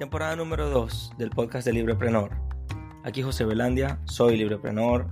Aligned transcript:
Temporada 0.00 0.34
número 0.34 0.70
2 0.70 1.12
del 1.18 1.28
podcast 1.28 1.66
de 1.66 1.74
Libreprenor. 1.74 2.30
Aquí 3.04 3.20
José 3.20 3.44
Belandia, 3.44 3.98
soy 4.06 4.38
Libreprenor. 4.38 5.08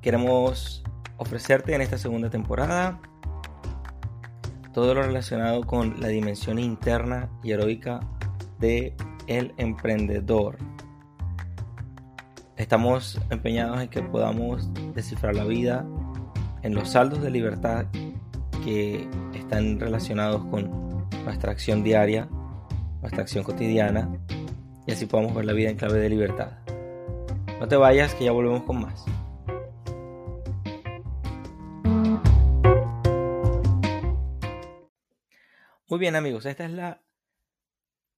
Queremos 0.00 0.84
ofrecerte 1.16 1.74
en 1.74 1.80
esta 1.80 1.98
segunda 1.98 2.30
temporada 2.30 3.00
todo 4.72 4.94
lo 4.94 5.02
relacionado 5.02 5.64
con 5.64 6.00
la 6.00 6.06
dimensión 6.06 6.60
interna 6.60 7.28
y 7.42 7.50
heroica 7.50 7.98
de 8.60 8.94
emprendedor. 9.26 10.58
Estamos 12.56 13.20
empeñados 13.28 13.80
en 13.82 13.88
que 13.88 14.02
podamos 14.02 14.70
descifrar 14.94 15.34
la 15.34 15.42
vida 15.42 15.84
en 16.62 16.76
los 16.76 16.90
saldos 16.90 17.20
de 17.22 17.32
libertad 17.32 17.86
que 18.64 19.08
están 19.34 19.80
relacionados 19.80 20.44
con 20.44 21.08
nuestra 21.24 21.50
acción 21.50 21.82
diaria, 21.82 22.28
nuestra 23.00 23.22
acción 23.22 23.44
cotidiana, 23.44 24.08
y 24.86 24.92
así 24.92 25.06
podamos 25.06 25.34
ver 25.34 25.44
la 25.44 25.52
vida 25.52 25.70
en 25.70 25.76
clave 25.76 25.98
de 25.98 26.08
libertad. 26.08 26.58
No 27.60 27.68
te 27.68 27.76
vayas, 27.76 28.14
que 28.14 28.24
ya 28.24 28.32
volvemos 28.32 28.62
con 28.62 28.80
más. 28.80 29.04
Muy 35.88 35.98
bien 35.98 36.16
amigos, 36.16 36.44
esta 36.44 36.66
es 36.66 36.70
la 36.70 37.02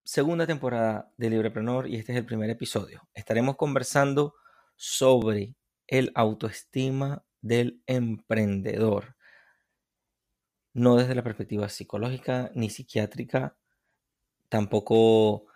segunda 0.02 0.44
temporada 0.44 1.12
de 1.16 1.30
Libreprenor 1.30 1.86
y 1.86 1.96
este 1.96 2.10
es 2.12 2.18
el 2.18 2.26
primer 2.26 2.50
episodio. 2.50 3.08
Estaremos 3.14 3.56
conversando 3.56 4.34
sobre 4.74 5.54
el 5.86 6.10
autoestima 6.16 7.24
del 7.40 7.80
emprendedor. 7.86 9.16
No 10.72 10.96
desde 10.96 11.14
la 11.14 11.22
perspectiva 11.22 11.68
psicológica 11.68 12.50
ni 12.54 12.70
psiquiátrica, 12.70 13.56
tampoco 14.50 15.46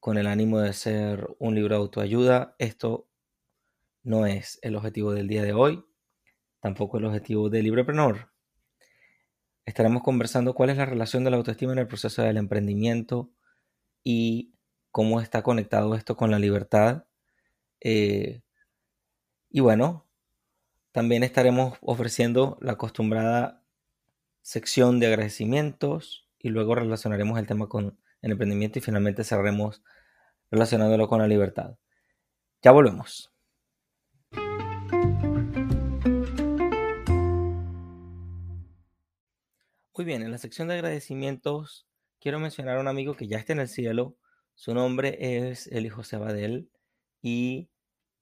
con 0.00 0.18
el 0.18 0.26
ánimo 0.26 0.58
de 0.58 0.72
ser 0.72 1.28
un 1.38 1.54
libro 1.54 1.76
de 1.76 1.82
autoayuda. 1.82 2.56
Esto 2.58 3.08
no 4.02 4.26
es 4.26 4.58
el 4.62 4.74
objetivo 4.74 5.12
del 5.12 5.28
día 5.28 5.44
de 5.44 5.52
hoy, 5.52 5.84
tampoco 6.60 6.98
el 6.98 7.04
objetivo 7.04 7.50
del 7.50 7.64
Libreprenor. 7.64 8.32
Estaremos 9.64 10.02
conversando 10.02 10.54
cuál 10.54 10.70
es 10.70 10.78
la 10.78 10.86
relación 10.86 11.24
de 11.24 11.30
la 11.30 11.36
autoestima 11.36 11.72
en 11.72 11.78
el 11.78 11.86
proceso 11.86 12.22
del 12.22 12.38
emprendimiento 12.38 13.30
y 14.02 14.54
cómo 14.90 15.20
está 15.20 15.42
conectado 15.42 15.94
esto 15.94 16.16
con 16.16 16.30
la 16.30 16.38
libertad. 16.38 17.04
Eh, 17.80 18.40
y 19.50 19.60
bueno, 19.60 20.06
también 20.90 21.22
estaremos 21.22 21.76
ofreciendo 21.82 22.56
la 22.62 22.72
acostumbrada 22.72 23.62
sección 24.40 25.00
de 25.00 25.08
agradecimientos 25.08 26.26
y 26.38 26.48
luego 26.48 26.74
relacionaremos 26.74 27.38
el 27.38 27.46
tema 27.46 27.68
con 27.68 27.98
el 28.22 28.32
emprendimiento 28.32 28.78
y 28.78 28.82
finalmente 28.82 29.24
cerremos 29.24 29.82
relacionándolo 30.50 31.08
con 31.08 31.20
la 31.20 31.28
libertad. 31.28 31.76
Ya 32.62 32.72
volvemos. 32.72 33.32
Muy 39.96 40.04
bien, 40.04 40.22
en 40.22 40.30
la 40.30 40.38
sección 40.38 40.68
de 40.68 40.74
agradecimientos 40.74 41.88
quiero 42.20 42.38
mencionar 42.38 42.76
a 42.76 42.80
un 42.80 42.88
amigo 42.88 43.16
que 43.16 43.26
ya 43.26 43.38
está 43.38 43.52
en 43.52 43.60
el 43.60 43.68
cielo. 43.68 44.16
Su 44.54 44.74
nombre 44.74 45.48
es 45.48 45.66
Eli 45.68 45.88
José 45.88 46.16
Abadel 46.16 46.70
y 47.20 47.68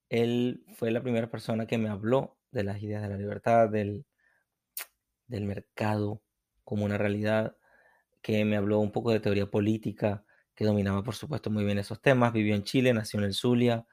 él 0.08 0.64
fue 0.76 0.90
la 0.90 1.02
primera 1.02 1.30
persona 1.30 1.66
que 1.66 1.78
me 1.78 1.88
habló 1.88 2.36
de 2.50 2.64
las 2.64 2.82
ideas 2.82 3.02
de 3.02 3.08
la 3.08 3.18
libertad, 3.18 3.68
del, 3.68 4.06
del 5.26 5.44
mercado 5.44 6.22
como 6.64 6.84
una 6.84 6.98
realidad, 6.98 7.56
que 8.26 8.44
me 8.44 8.56
habló 8.56 8.80
un 8.80 8.90
poco 8.90 9.12
de 9.12 9.20
teoría 9.20 9.46
política, 9.46 10.24
que 10.56 10.64
dominaba 10.64 11.04
por 11.04 11.14
supuesto 11.14 11.48
muy 11.48 11.64
bien 11.64 11.78
esos 11.78 12.00
temas. 12.00 12.32
Vivió 12.32 12.56
en 12.56 12.64
Chile, 12.64 12.92
nació 12.92 13.20
en 13.20 13.26
el 13.26 13.34
Zulia. 13.34 13.86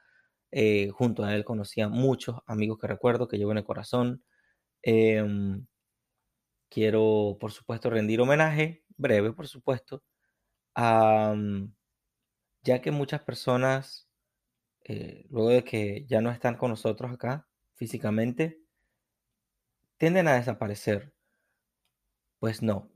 Eh, 0.50 0.88
junto 0.92 1.24
a 1.24 1.36
él 1.36 1.44
conocía 1.44 1.88
muchos 1.88 2.38
amigos 2.46 2.78
que 2.80 2.88
recuerdo, 2.88 3.28
que 3.28 3.38
llevo 3.38 3.52
en 3.52 3.58
el 3.58 3.64
corazón. 3.64 4.24
Em, 4.82 5.66
quiero, 6.70 7.36
por 7.40 7.52
supuesto, 7.52 7.90
rendir 7.90 8.20
homenaje, 8.20 8.84
breve, 8.96 9.32
por 9.32 9.48
supuesto, 9.48 10.02
mm, 10.76 11.66
ya 12.64 12.80
que 12.82 12.90
muchas 12.90 13.22
personas, 13.22 14.08
eh, 14.84 15.26
luego 15.30 15.50
de 15.50 15.64
que 15.64 16.06
ya 16.08 16.20
no 16.22 16.30
están 16.32 16.56
con 16.56 16.70
nosotros 16.70 17.12
acá 17.12 17.48
físicamente, 17.76 18.60
tienden 19.98 20.28
a 20.28 20.34
desaparecer. 20.36 21.12
Pues 22.38 22.62
no. 22.62 22.93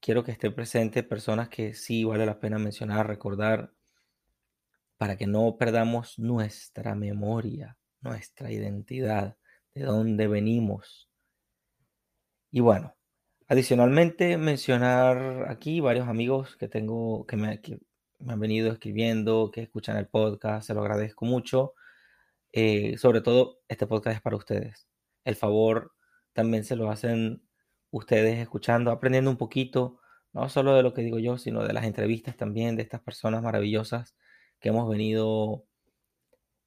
Quiero 0.00 0.24
que 0.24 0.32
estén 0.32 0.54
presentes 0.54 1.04
personas 1.04 1.48
que 1.48 1.74
sí 1.74 2.04
vale 2.04 2.26
la 2.26 2.40
pena 2.40 2.58
mencionar, 2.58 3.06
recordar, 3.06 3.72
para 4.96 5.16
que 5.16 5.26
no 5.26 5.56
perdamos 5.58 6.18
nuestra 6.18 6.94
memoria, 6.94 7.76
nuestra 8.00 8.50
identidad, 8.50 9.36
de 9.74 9.82
dónde 9.84 10.26
venimos 10.26 11.08
y 12.50 12.60
bueno, 12.60 12.96
adicionalmente 13.48 14.38
mencionar 14.38 15.50
aquí 15.50 15.80
varios 15.80 16.08
amigos 16.08 16.56
que 16.56 16.68
tengo 16.68 17.26
que 17.26 17.36
me, 17.36 17.60
han 18.26 18.40
venido 18.40 18.72
escribiendo, 18.72 19.50
que 19.52 19.62
escuchan 19.62 19.96
el 19.98 20.06
podcast, 20.08 20.66
se 20.66 20.74
lo 20.74 20.80
agradezco 20.80 21.26
mucho. 21.26 21.74
Eh, 22.52 22.96
sobre 22.98 23.20
todo, 23.20 23.60
este 23.68 23.86
podcast 23.86 24.16
es 24.16 24.22
para 24.22 24.36
ustedes. 24.36 24.88
El 25.24 25.36
favor 25.36 25.92
también 26.32 26.64
se 26.64 26.76
lo 26.76 26.90
hacen 26.90 27.42
ustedes 27.90 28.38
escuchando, 28.38 28.90
aprendiendo 28.90 29.30
un 29.30 29.36
poquito, 29.36 30.00
no 30.32 30.48
solo 30.48 30.74
de 30.74 30.82
lo 30.82 30.94
que 30.94 31.02
digo 31.02 31.18
yo, 31.18 31.38
sino 31.38 31.64
de 31.64 31.72
las 31.72 31.84
entrevistas 31.84 32.36
también 32.36 32.76
de 32.76 32.82
estas 32.82 33.00
personas 33.00 33.42
maravillosas 33.42 34.16
que 34.60 34.70
hemos 34.70 34.88
venido 34.88 35.64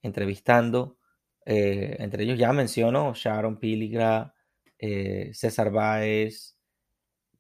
entrevistando. 0.02 0.98
Eh, 1.46 1.98
entre 2.00 2.24
ellos 2.24 2.38
ya 2.40 2.54
menciono 2.54 3.14
Sharon 3.16 3.58
Piligra, 3.60 4.34
eh, 4.78 5.32
César 5.34 5.72
Báez, 5.72 6.58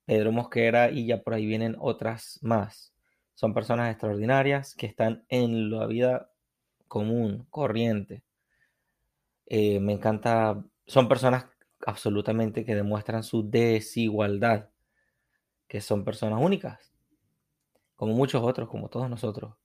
Pedro 0.05 0.31
Mosquera 0.31 0.91
y 0.91 1.05
ya 1.05 1.21
por 1.21 1.33
ahí 1.33 1.45
vienen 1.45 1.75
otras 1.79 2.39
más. 2.41 2.93
Son 3.33 3.53
personas 3.53 3.89
extraordinarias 3.91 4.75
que 4.75 4.85
están 4.85 5.25
en 5.29 5.71
la 5.71 5.87
vida 5.87 6.31
común, 6.87 7.47
corriente. 7.49 8.23
Eh, 9.45 9.79
me 9.79 9.93
encanta, 9.93 10.63
son 10.85 11.07
personas 11.07 11.45
absolutamente 11.85 12.65
que 12.65 12.75
demuestran 12.75 13.23
su 13.23 13.49
desigualdad, 13.49 14.69
que 15.67 15.81
son 15.81 16.03
personas 16.03 16.41
únicas, 16.41 16.93
como 17.95 18.13
muchos 18.13 18.43
otros, 18.43 18.69
como 18.69 18.89
todos 18.89 19.09
nosotros, 19.09 19.55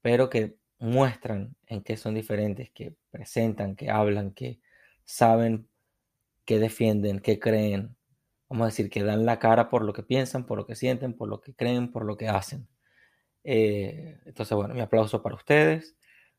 pero 0.00 0.30
que 0.30 0.56
muestran 0.78 1.54
en 1.66 1.82
qué 1.82 1.96
son 1.96 2.14
diferentes, 2.14 2.70
que 2.70 2.96
presentan, 3.10 3.76
que 3.76 3.90
hablan, 3.90 4.32
que 4.32 4.60
saben 5.04 5.68
que 6.44 6.58
defienden, 6.58 7.20
que 7.20 7.38
creen, 7.38 7.96
vamos 8.48 8.64
a 8.64 8.68
decir, 8.68 8.90
que 8.90 9.04
dan 9.04 9.24
la 9.24 9.38
cara 9.38 9.70
por 9.70 9.84
lo 9.84 9.92
que 9.92 10.02
piensan, 10.02 10.46
por 10.46 10.58
lo 10.58 10.66
que 10.66 10.74
sienten, 10.74 11.14
por 11.14 11.28
lo 11.28 11.40
que 11.40 11.54
creen, 11.54 11.92
por 11.92 12.04
lo 12.04 12.16
que 12.16 12.28
hacen. 12.28 12.68
Eh, 13.44 14.20
entonces, 14.26 14.56
bueno, 14.56 14.74
mi 14.74 14.80
aplauso 14.80 15.22
para 15.22 15.36
ustedes. 15.36 15.96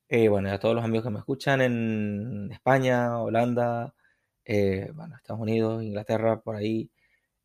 Eh, 0.10 0.30
bueno, 0.30 0.50
y 0.50 0.52
a 0.52 0.60
todos 0.60 0.76
los 0.76 0.84
amigos 0.84 1.06
que 1.06 1.12
me 1.12 1.20
escuchan 1.20 1.62
en 1.62 2.52
España, 2.52 3.20
Holanda, 3.20 3.96
eh, 4.46 4.92
bueno, 4.94 5.16
Estados 5.16 5.42
Unidos, 5.42 5.84
Inglaterra, 5.84 6.42
por 6.42 6.56
ahí, 6.56 6.92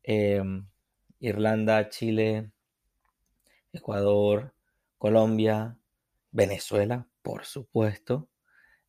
em, 0.03 0.65
Irlanda, 1.19 1.89
Chile, 1.89 2.51
Ecuador, 3.73 4.53
Colombia, 4.97 5.77
Venezuela, 6.31 7.07
por 7.21 7.45
supuesto. 7.45 8.29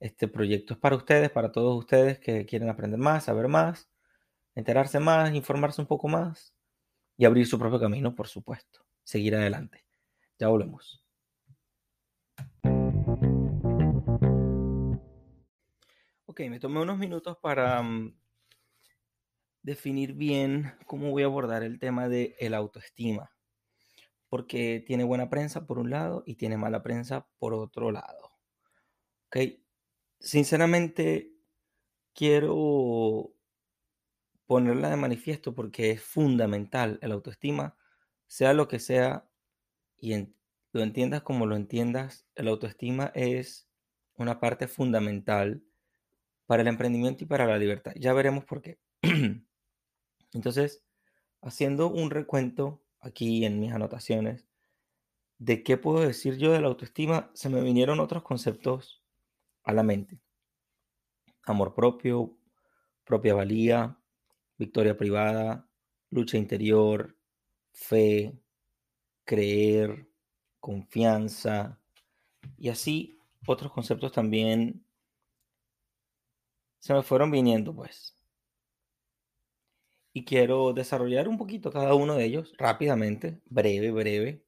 Este 0.01 0.29
proyecto 0.29 0.75
es 0.75 0.81
para 0.81 0.97
ustedes, 0.97 1.31
para 1.31 1.53
todos 1.53 1.79
ustedes 1.79 2.19
que 2.19 2.47
quieren 2.47 2.69
aprender 2.71 2.99
más, 2.99 3.25
saber 3.25 3.49
más, 3.49 3.91
enterarse 4.55 4.99
más, 5.01 5.35
informarse 5.35 5.81
un 5.81 5.87
poco 5.87 6.09
más 6.09 6.55
y 7.17 7.25
abrir 7.27 7.47
su 7.47 7.59
propio 7.59 7.81
camino, 7.81 8.15
por 8.15 8.29
supuesto. 8.29 8.85
Seguir 9.05 9.37
adelante. 9.37 9.85
Ya 10.39 10.49
volvemos. 10.49 11.05
Me 16.49 16.61
tomé 16.61 16.81
unos 16.81 16.97
minutos 16.97 17.37
para 17.37 17.83
mm, 17.83 18.15
definir 19.63 20.15
bien 20.15 20.73
cómo 20.87 21.11
voy 21.11 21.23
a 21.23 21.27
abordar 21.27 21.63
el 21.63 21.79
tema 21.79 22.09
de 22.09 22.35
el 22.39 22.55
autoestima. 22.55 23.33
Porque 24.29 24.83
tiene 24.87 25.05
buena 25.05 25.29
prensa 25.29 25.67
por 25.67 25.79
un 25.79 25.91
lado 25.91 26.23
y 26.25 26.37
tiene 26.37 26.57
mala 26.57 26.83
prensa 26.83 27.29
por 27.39 27.53
otro 27.53 27.91
lado. 27.91 28.31
Ok, 29.27 29.37
sinceramente 30.19 31.35
quiero 32.15 33.35
ponerla 34.47 34.91
de 34.91 34.97
manifiesto 34.97 35.55
porque 35.55 35.91
es 35.91 36.03
fundamental 36.03 36.99
el 37.03 37.13
autoestima, 37.13 37.77
sea 38.27 38.53
lo 38.55 38.67
que 38.67 38.79
sea 38.79 39.29
y 39.97 40.15
lo 40.73 40.83
entiendas 40.83 41.23
como 41.23 41.47
lo 41.47 41.57
entiendas, 41.57 42.27
el 42.35 42.49
autoestima 42.49 43.13
es 43.15 43.69
una 44.17 44.41
parte 44.41 44.69
fundamental 44.69 45.63
para 46.51 46.63
el 46.63 46.69
emprendimiento 46.69 47.23
y 47.23 47.29
para 47.29 47.47
la 47.47 47.57
libertad. 47.59 47.93
Ya 47.95 48.13
veremos 48.13 48.45
por 48.45 48.61
qué. 48.61 48.81
Entonces, 50.33 50.83
haciendo 51.43 51.89
un 51.89 52.11
recuento 52.11 52.83
aquí 52.99 53.45
en 53.45 53.61
mis 53.61 53.71
anotaciones 53.73 54.49
¿de 55.39 55.63
qué 55.63 55.77
puedo 55.77 56.01
decir 56.01 56.39
yo 56.39 56.51
de 56.51 56.61
la 56.61 56.67
autoestima? 56.67 57.31
Se 57.35 57.51
me 57.51 57.61
vinieron 57.61 58.01
otros 58.01 58.25
conceptos 58.25 59.01
a 59.63 59.73
la 59.73 59.85
mente. 59.85 60.19
Amor 61.45 61.73
propio, 61.73 62.37
propia 63.05 63.33
valía, 63.33 63.97
victoria 64.59 64.97
privada, 64.97 65.69
lucha 66.11 66.37
interior, 66.37 67.17
fe, 67.73 68.37
creer, 69.25 70.09
confianza 70.59 71.79
y 72.59 72.71
así 72.71 73.21
otros 73.47 73.71
conceptos 73.71 74.11
también 74.11 74.85
se 76.81 76.95
me 76.95 77.03
fueron 77.03 77.31
viniendo 77.31 77.75
pues. 77.75 78.17
Y 80.13 80.25
quiero 80.25 80.73
desarrollar 80.73 81.29
un 81.29 81.39
poquito 81.39 81.71
cada 81.71 81.95
uno 81.95 82.17
de 82.17 82.25
ellos 82.25 82.53
rápidamente, 82.59 83.41
breve, 83.47 83.93
breve, 83.93 84.45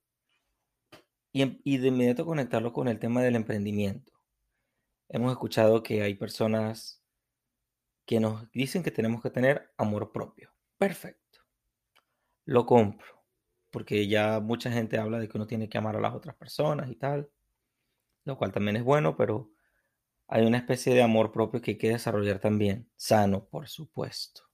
y, 1.33 1.61
y 1.63 1.79
de 1.79 1.89
inmediato 1.89 2.27
conectarlo 2.27 2.73
con 2.73 2.89
el 2.89 2.99
tema 2.99 3.23
del 3.23 3.37
emprendimiento. 3.37 4.13
Hemos 5.09 5.31
escuchado 5.31 5.83
que 5.83 6.03
hay 6.03 6.15
personas 6.15 7.03
que 8.05 8.19
nos 8.19 8.51
dicen 8.51 8.83
que 8.83 8.91
tenemos 8.91 9.23
que 9.23 9.31
tener 9.31 9.71
amor 9.77 10.11
propio. 10.11 10.53
Perfecto. 10.79 11.41
Lo 12.45 12.67
compro. 12.67 13.23
Porque 13.71 14.09
ya 14.09 14.41
mucha 14.41 14.71
gente 14.71 14.99
habla 14.99 15.19
de 15.19 15.29
que 15.29 15.39
uno 15.39 15.47
tiene 15.47 15.69
que 15.69 15.79
amar 15.79 15.97
a 15.97 16.01
las 16.01 16.15
otras 16.15 16.35
personas 16.37 16.91
y 16.91 16.97
tal. 16.97 17.31
Lo 18.25 18.37
cual 18.37 18.53
también 18.53 18.77
es 18.77 18.85
bueno, 18.85 19.17
pero 19.17 19.51
hay 20.35 20.47
una 20.47 20.57
especie 20.57 20.95
de 20.95 21.03
amor 21.03 21.31
propio 21.31 21.61
que 21.61 21.73
hay 21.73 21.77
que 21.77 21.91
desarrollar 21.91 22.39
también. 22.39 22.89
Sano, 22.97 23.45
por 23.45 23.69
supuesto. 23.69 24.45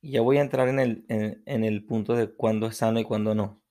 Y 0.00 0.10
ya 0.10 0.22
voy 0.22 0.38
a 0.38 0.40
entrar 0.40 0.68
en 0.68 0.80
el, 0.80 1.04
en, 1.08 1.64
el 1.64 1.84
punto 1.84 2.16
de 2.16 2.34
cuándo 2.34 2.66
es 2.66 2.78
sano 2.78 2.98
y 2.98 3.04
cuándo 3.04 3.32
no. 3.32 3.62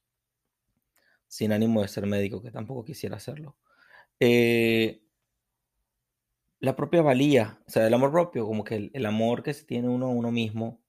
Sin 1.27 1.51
ánimo 1.51 1.81
de 1.81 1.89
ser 1.89 2.05
médico, 2.05 2.41
que 2.41 2.49
tampoco 2.49 2.85
quisiera 2.85 3.17
hacerlo. 3.17 3.57
Eh, 4.21 5.01
la 6.61 6.77
propia 6.77 7.01
valía, 7.01 7.59
o 7.67 7.71
sea, 7.71 7.85
el 7.85 7.93
amor 7.93 8.13
propio, 8.13 8.45
como 8.45 8.63
que 8.63 8.89
el, 8.93 9.05
amor 9.05 9.43
que 9.43 9.53
se 9.53 9.65
tiene 9.65 9.89
uno 9.89 10.05
a 10.05 10.11
uno 10.11 10.31
mismo, 10.31 10.79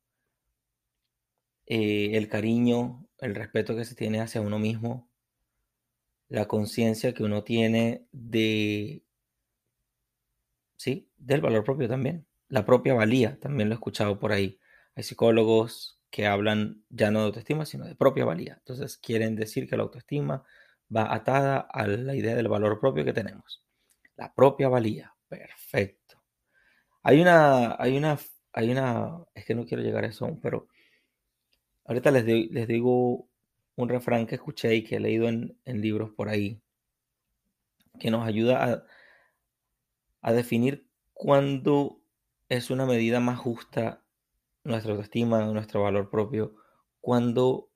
eh, 1.66 2.10
el 2.12 2.28
cariño, 2.28 3.08
el 3.18 3.34
respeto 3.34 3.74
que 3.74 3.84
se 3.84 3.96
tiene 3.96 4.20
hacia 4.20 4.40
uno 4.40 4.60
mismo, 4.60 5.10
la 6.28 6.46
conciencia 6.46 7.12
que 7.12 7.24
uno 7.24 7.42
tiene 7.42 8.06
de, 8.12 9.02
sí, 10.80 11.10
del 11.18 11.42
valor 11.42 11.62
propio 11.62 11.88
también, 11.90 12.26
la 12.48 12.64
propia 12.64 12.94
valía, 12.94 13.38
también 13.38 13.68
lo 13.68 13.74
he 13.74 13.76
escuchado 13.76 14.18
por 14.18 14.32
ahí. 14.32 14.58
Hay 14.94 15.02
psicólogos 15.02 16.00
que 16.08 16.26
hablan 16.26 16.82
ya 16.88 17.10
no 17.10 17.20
de 17.20 17.26
autoestima, 17.26 17.66
sino 17.66 17.84
de 17.84 17.94
propia 17.94 18.24
valía. 18.24 18.54
Entonces 18.60 18.96
quieren 18.96 19.36
decir 19.36 19.68
que 19.68 19.76
la 19.76 19.82
autoestima 19.82 20.42
va 20.94 21.14
atada 21.14 21.58
a 21.58 21.86
la 21.86 22.14
idea 22.16 22.34
del 22.34 22.48
valor 22.48 22.80
propio 22.80 23.04
que 23.04 23.12
tenemos. 23.12 23.62
La 24.16 24.34
propia 24.34 24.70
valía. 24.70 25.14
Perfecto. 25.28 26.22
Hay 27.02 27.20
una, 27.20 27.76
hay 27.78 27.98
una, 27.98 28.18
hay 28.54 28.70
una, 28.70 29.18
es 29.34 29.44
que 29.44 29.54
no 29.54 29.66
quiero 29.66 29.82
llegar 29.82 30.04
a 30.04 30.08
eso 30.08 30.38
pero 30.40 30.68
ahorita 31.84 32.10
les, 32.10 32.24
les 32.24 32.66
digo 32.66 33.28
un 33.76 33.88
refrán 33.90 34.26
que 34.26 34.36
escuché 34.36 34.74
y 34.76 34.82
que 34.82 34.96
he 34.96 35.00
leído 35.00 35.28
en, 35.28 35.58
libros 35.66 36.10
por 36.12 36.30
ahí, 36.30 36.62
que 37.98 38.10
nos 38.10 38.26
ayuda 38.26 38.64
a, 38.64 38.84
a 40.20 40.32
definir 40.32 40.88
cuándo 41.12 42.00
es 42.48 42.70
una 42.70 42.86
medida 42.86 43.20
más 43.20 43.38
justa 43.38 44.04
nuestra 44.64 44.92
autoestima, 44.92 45.44
nuestro 45.46 45.82
valor 45.82 46.10
propio, 46.10 46.54
cuando 47.00 47.70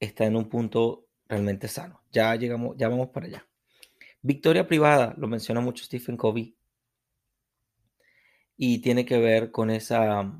está 0.00 0.24
en 0.24 0.36
un 0.36 0.48
punto 0.48 1.06
realmente 1.28 1.68
sano. 1.68 2.02
Ya 2.10 2.34
llegamos, 2.34 2.76
ya 2.76 2.88
vamos 2.88 3.10
para 3.10 3.26
allá. 3.26 3.46
Victoria 4.22 4.66
privada, 4.66 5.14
lo 5.16 5.28
menciona 5.28 5.60
mucho 5.60 5.84
Stephen 5.84 6.16
Covey, 6.16 6.56
y 8.62 8.82
tiene 8.82 9.06
que 9.06 9.18
ver 9.18 9.50
con 9.52 9.70
esa 9.70 10.38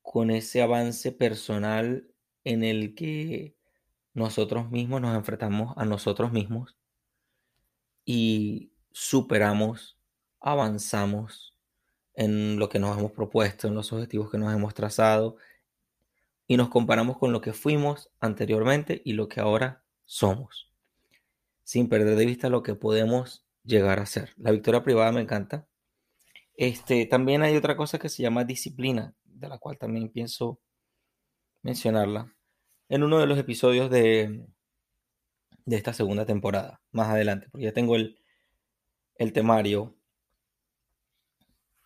con 0.00 0.30
ese 0.30 0.62
avance 0.62 1.12
personal 1.12 2.10
en 2.42 2.64
el 2.64 2.94
que 2.94 3.54
nosotros 4.14 4.70
mismos 4.70 5.02
nos 5.02 5.14
enfrentamos 5.14 5.74
a 5.76 5.84
nosotros 5.84 6.32
mismos 6.32 6.78
y 8.06 8.72
superamos, 8.92 9.98
avanzamos 10.40 11.56
en 12.14 12.58
lo 12.58 12.68
que 12.68 12.78
nos 12.78 12.98
hemos 12.98 13.12
propuesto, 13.12 13.68
en 13.68 13.74
los 13.74 13.92
objetivos 13.92 14.30
que 14.30 14.38
nos 14.38 14.52
hemos 14.54 14.74
trazado 14.74 15.36
y 16.46 16.56
nos 16.56 16.68
comparamos 16.68 17.18
con 17.18 17.32
lo 17.32 17.40
que 17.40 17.52
fuimos 17.52 18.10
anteriormente 18.20 19.02
y 19.04 19.12
lo 19.12 19.28
que 19.28 19.40
ahora 19.40 19.84
somos 20.04 20.68
sin 21.68 21.90
perder 21.90 22.16
de 22.16 22.24
vista 22.24 22.48
lo 22.48 22.62
que 22.62 22.74
podemos 22.74 23.44
llegar 23.62 24.00
a 24.00 24.06
ser. 24.06 24.32
La 24.38 24.52
victoria 24.52 24.82
privada 24.82 25.12
me 25.12 25.20
encanta. 25.20 25.68
Este, 26.56 27.04
también 27.04 27.42
hay 27.42 27.58
otra 27.58 27.76
cosa 27.76 27.98
que 27.98 28.08
se 28.08 28.22
llama 28.22 28.44
disciplina, 28.44 29.14
de 29.24 29.50
la 29.50 29.58
cual 29.58 29.76
también 29.76 30.08
pienso 30.08 30.62
mencionarla 31.60 32.34
en 32.88 33.02
uno 33.02 33.18
de 33.18 33.26
los 33.26 33.38
episodios 33.38 33.90
de, 33.90 34.46
de 35.66 35.76
esta 35.76 35.92
segunda 35.92 36.24
temporada, 36.24 36.80
más 36.90 37.08
adelante, 37.08 37.48
porque 37.50 37.66
ya 37.66 37.74
tengo 37.74 37.96
el, 37.96 38.18
el 39.18 39.32
temario. 39.32 39.96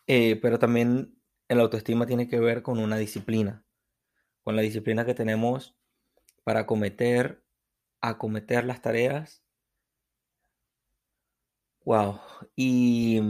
Eh, 0.06 0.36
pero 0.40 0.58
también 0.58 1.18
el 1.48 1.60
autoestima 1.60 2.06
tiene 2.06 2.28
que 2.28 2.40
ver 2.40 2.62
con 2.62 2.78
una 2.78 2.96
disciplina, 2.96 3.64
con 4.42 4.56
la 4.56 4.62
disciplina 4.62 5.04
que 5.04 5.14
tenemos 5.14 5.76
para 6.44 6.60
acometer, 6.60 7.44
acometer 8.00 8.64
las 8.64 8.82
tareas 8.82 9.42
Wow. 11.84 12.20
Y, 12.54 13.20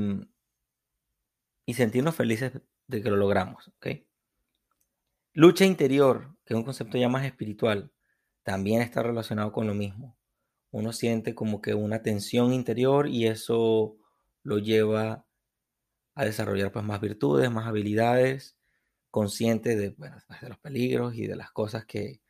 y 1.66 1.74
sentirnos 1.74 2.14
felices 2.14 2.52
de 2.86 3.02
que 3.02 3.10
lo 3.10 3.16
logramos, 3.16 3.68
¿ok? 3.68 3.86
Lucha 5.34 5.64
interior, 5.64 6.36
que 6.44 6.52
es 6.52 6.58
un 6.58 6.64
concepto 6.64 6.98
ya 6.98 7.08
más 7.08 7.24
espiritual, 7.24 7.90
también 8.42 8.82
está 8.82 9.02
relacionado 9.02 9.52
con 9.52 9.66
lo 9.66 9.74
mismo. 9.74 10.18
Uno 10.72 10.92
siente 10.92 11.34
como 11.34 11.60
que 11.62 11.74
una 11.74 12.02
tensión 12.02 12.52
interior 12.52 13.08
y 13.08 13.26
eso 13.26 13.96
lo 14.42 14.58
lleva 14.58 15.26
a 16.14 16.24
desarrollar 16.24 16.72
pues 16.72 16.84
más 16.84 17.00
virtudes, 17.00 17.50
más 17.50 17.66
habilidades, 17.66 18.56
conscientes 19.10 19.78
de, 19.78 19.92
pues, 19.92 20.10
de 20.40 20.48
los 20.48 20.58
peligros 20.58 21.14
y 21.14 21.26
de 21.26 21.36
las 21.36 21.52
cosas 21.52 21.84
que, 21.86 22.22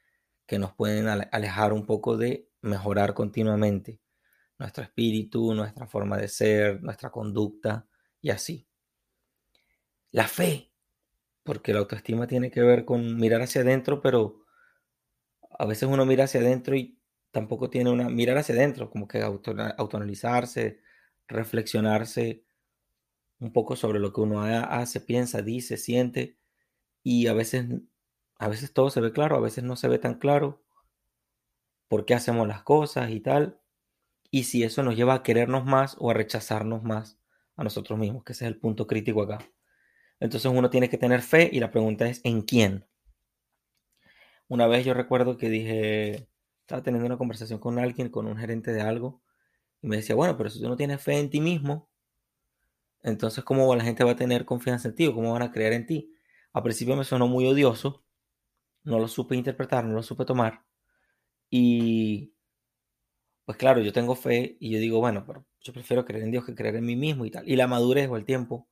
que 0.46 0.58
nos 0.58 0.74
pueden 0.74 1.08
alejar 1.08 1.72
un 1.72 1.86
poco 1.86 2.16
de 2.16 2.48
mejorar 2.60 3.14
continuamente 3.14 4.00
nuestro 4.58 4.84
espíritu, 4.84 5.54
nuestra 5.54 5.86
forma 5.86 6.18
de 6.18 6.28
ser, 6.28 6.82
nuestra 6.82 7.10
conducta 7.10 7.86
y 8.20 8.30
así. 8.30 8.68
La 10.10 10.28
fe, 10.28 10.70
porque 11.42 11.72
la 11.72 11.80
autoestima 11.80 12.26
tiene 12.26 12.50
que 12.50 12.62
ver 12.62 12.84
con 12.84 13.16
mirar 13.16 13.42
hacia 13.42 13.62
adentro, 13.62 14.00
pero 14.00 14.44
a 15.58 15.66
veces 15.66 15.88
uno 15.88 16.04
mira 16.06 16.24
hacia 16.24 16.40
adentro 16.40 16.76
y 16.76 16.98
tampoco 17.32 17.70
tiene 17.70 17.90
una 17.90 18.08
mirar 18.08 18.38
hacia 18.38 18.54
adentro, 18.54 18.90
como 18.90 19.08
que 19.08 19.22
autoanalizarse, 19.22 20.80
reflexionarse 21.26 22.44
un 23.40 23.52
poco 23.52 23.74
sobre 23.74 23.98
lo 23.98 24.12
que 24.12 24.20
uno 24.20 24.42
hace, 24.42 25.00
piensa, 25.00 25.42
dice, 25.42 25.76
siente 25.76 26.38
y 27.02 27.26
a 27.26 27.32
veces 27.32 27.66
a 28.38 28.48
veces 28.48 28.72
todo 28.72 28.90
se 28.90 29.00
ve 29.00 29.12
claro, 29.12 29.36
a 29.36 29.40
veces 29.40 29.64
no 29.64 29.76
se 29.76 29.88
ve 29.88 29.98
tan 29.98 30.14
claro 30.18 30.62
por 31.88 32.04
qué 32.04 32.14
hacemos 32.14 32.46
las 32.46 32.62
cosas 32.62 33.10
y 33.10 33.20
tal 33.20 33.60
y 34.30 34.44
si 34.44 34.62
eso 34.62 34.82
nos 34.82 34.96
lleva 34.96 35.14
a 35.14 35.22
querernos 35.22 35.64
más 35.64 35.96
o 35.98 36.10
a 36.10 36.14
rechazarnos 36.14 36.82
más 36.82 37.18
a 37.56 37.64
nosotros 37.64 37.98
mismos, 37.98 38.24
que 38.24 38.32
ese 38.32 38.46
es 38.46 38.48
el 38.48 38.58
punto 38.58 38.86
crítico 38.86 39.22
acá. 39.22 39.38
Entonces 40.20 40.50
uno 40.50 40.70
tiene 40.70 40.88
que 40.88 40.98
tener 40.98 41.22
fe 41.22 41.50
y 41.52 41.60
la 41.60 41.70
pregunta 41.70 42.06
es 42.08 42.20
¿en 42.24 42.42
quién? 42.42 42.86
Una 44.48 44.66
vez 44.66 44.84
yo 44.84 44.94
recuerdo 44.94 45.36
que 45.36 45.48
dije, 45.48 46.28
estaba 46.62 46.82
teniendo 46.82 47.06
una 47.06 47.18
conversación 47.18 47.60
con 47.60 47.78
alguien, 47.78 48.10
con 48.10 48.26
un 48.26 48.36
gerente 48.38 48.72
de 48.72 48.82
algo, 48.82 49.22
y 49.82 49.88
me 49.88 49.96
decía, 49.96 50.16
bueno, 50.16 50.36
pero 50.36 50.50
si 50.50 50.60
tú 50.60 50.68
no 50.68 50.76
tienes 50.76 51.02
fe 51.02 51.18
en 51.20 51.30
ti 51.30 51.40
mismo, 51.40 51.90
entonces 53.02 53.44
¿cómo 53.44 53.74
la 53.74 53.84
gente 53.84 54.04
va 54.04 54.12
a 54.12 54.16
tener 54.16 54.44
confianza 54.44 54.88
en 54.88 54.94
ti 54.94 55.06
o 55.06 55.14
cómo 55.14 55.32
van 55.32 55.42
a 55.42 55.52
creer 55.52 55.72
en 55.72 55.86
ti? 55.86 56.12
A 56.52 56.62
principio 56.62 56.96
me 56.96 57.04
sonó 57.04 57.26
muy 57.28 57.46
odioso, 57.46 58.04
no 58.84 58.98
lo 59.00 59.08
supe 59.08 59.36
interpretar, 59.36 59.84
no 59.84 59.94
lo 59.94 60.04
supe 60.04 60.24
tomar, 60.24 60.64
y 61.50 62.34
pues 63.44 63.58
claro, 63.58 63.80
yo 63.80 63.92
tengo 63.92 64.14
fe 64.14 64.56
y 64.60 64.70
yo 64.70 64.78
digo, 64.78 65.00
bueno, 65.00 65.24
pero 65.26 65.44
yo 65.60 65.72
prefiero 65.72 66.04
creer 66.04 66.24
en 66.24 66.30
Dios 66.30 66.44
que 66.44 66.54
creer 66.54 66.76
en 66.76 66.86
mí 66.86 66.96
mismo 66.96 67.24
y 67.24 67.30
tal. 67.30 67.48
Y 67.48 67.56
la 67.56 67.66
madurez 67.66 68.08
o 68.08 68.16
el 68.16 68.24
tiempo, 68.24 68.68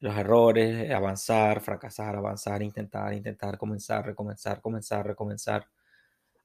los 0.00 0.16
errores, 0.16 0.90
avanzar, 0.92 1.60
fracasar, 1.60 2.16
avanzar, 2.16 2.62
intentar, 2.62 3.14
intentar, 3.14 3.58
comenzar, 3.58 4.06
recomenzar, 4.06 4.60
comenzar, 4.62 5.06
recomenzar, 5.06 5.68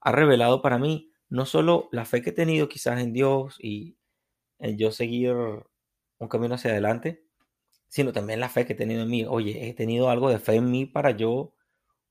ha 0.05 0.12
revelado 0.12 0.62
para 0.62 0.77
mí 0.77 1.12
no 1.29 1.45
solo 1.47 1.89
la 1.91 2.05
fe 2.05 2.21
que 2.21 2.29
he 2.29 2.33
tenido 2.33 2.69
quizás 2.69 3.01
en 3.01 3.12
Dios 3.12 3.57
y 3.59 3.97
en 4.59 4.77
yo 4.77 4.91
seguir 4.91 5.33
un 5.33 6.27
camino 6.29 6.55
hacia 6.55 6.71
adelante, 6.71 7.25
sino 7.88 8.13
también 8.13 8.39
la 8.39 8.50
fe 8.50 8.65
que 8.65 8.74
he 8.74 8.75
tenido 8.75 9.01
en 9.01 9.09
mí. 9.09 9.25
Oye, 9.25 9.67
he 9.67 9.74
tenido 9.74 10.09
algo 10.12 10.29
de 10.29 10.38
fe 10.39 10.55
en 10.55 10.69
mí 10.69 10.85
para 10.85 11.12
yo, 11.12 11.55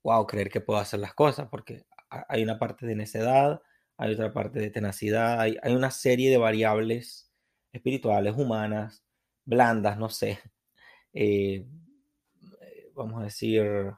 wow, 0.03 0.27
creer 0.27 0.51
que 0.51 0.61
puedo 0.61 0.81
hacer 0.81 0.99
las 1.01 1.15
cosas, 1.15 1.49
porque 1.49 1.87
hay 2.11 2.43
una 2.43 2.59
parte 2.59 2.85
de 2.85 2.97
necedad, 2.97 3.63
hay 3.97 4.13
otra 4.13 4.33
parte 4.33 4.59
de 4.59 4.71
tenacidad, 4.71 5.41
hay, 5.41 5.57
una 5.67 5.93
serie 5.93 6.31
de 6.31 6.39
variables 6.39 7.33
espirituales, 7.73 8.35
humanas, 8.37 9.05
blandas, 9.45 9.99
no 9.99 10.09
sé, 10.09 10.41
eh, 11.13 11.65
vamos 12.93 13.21
a 13.21 13.25
decir, 13.25 13.95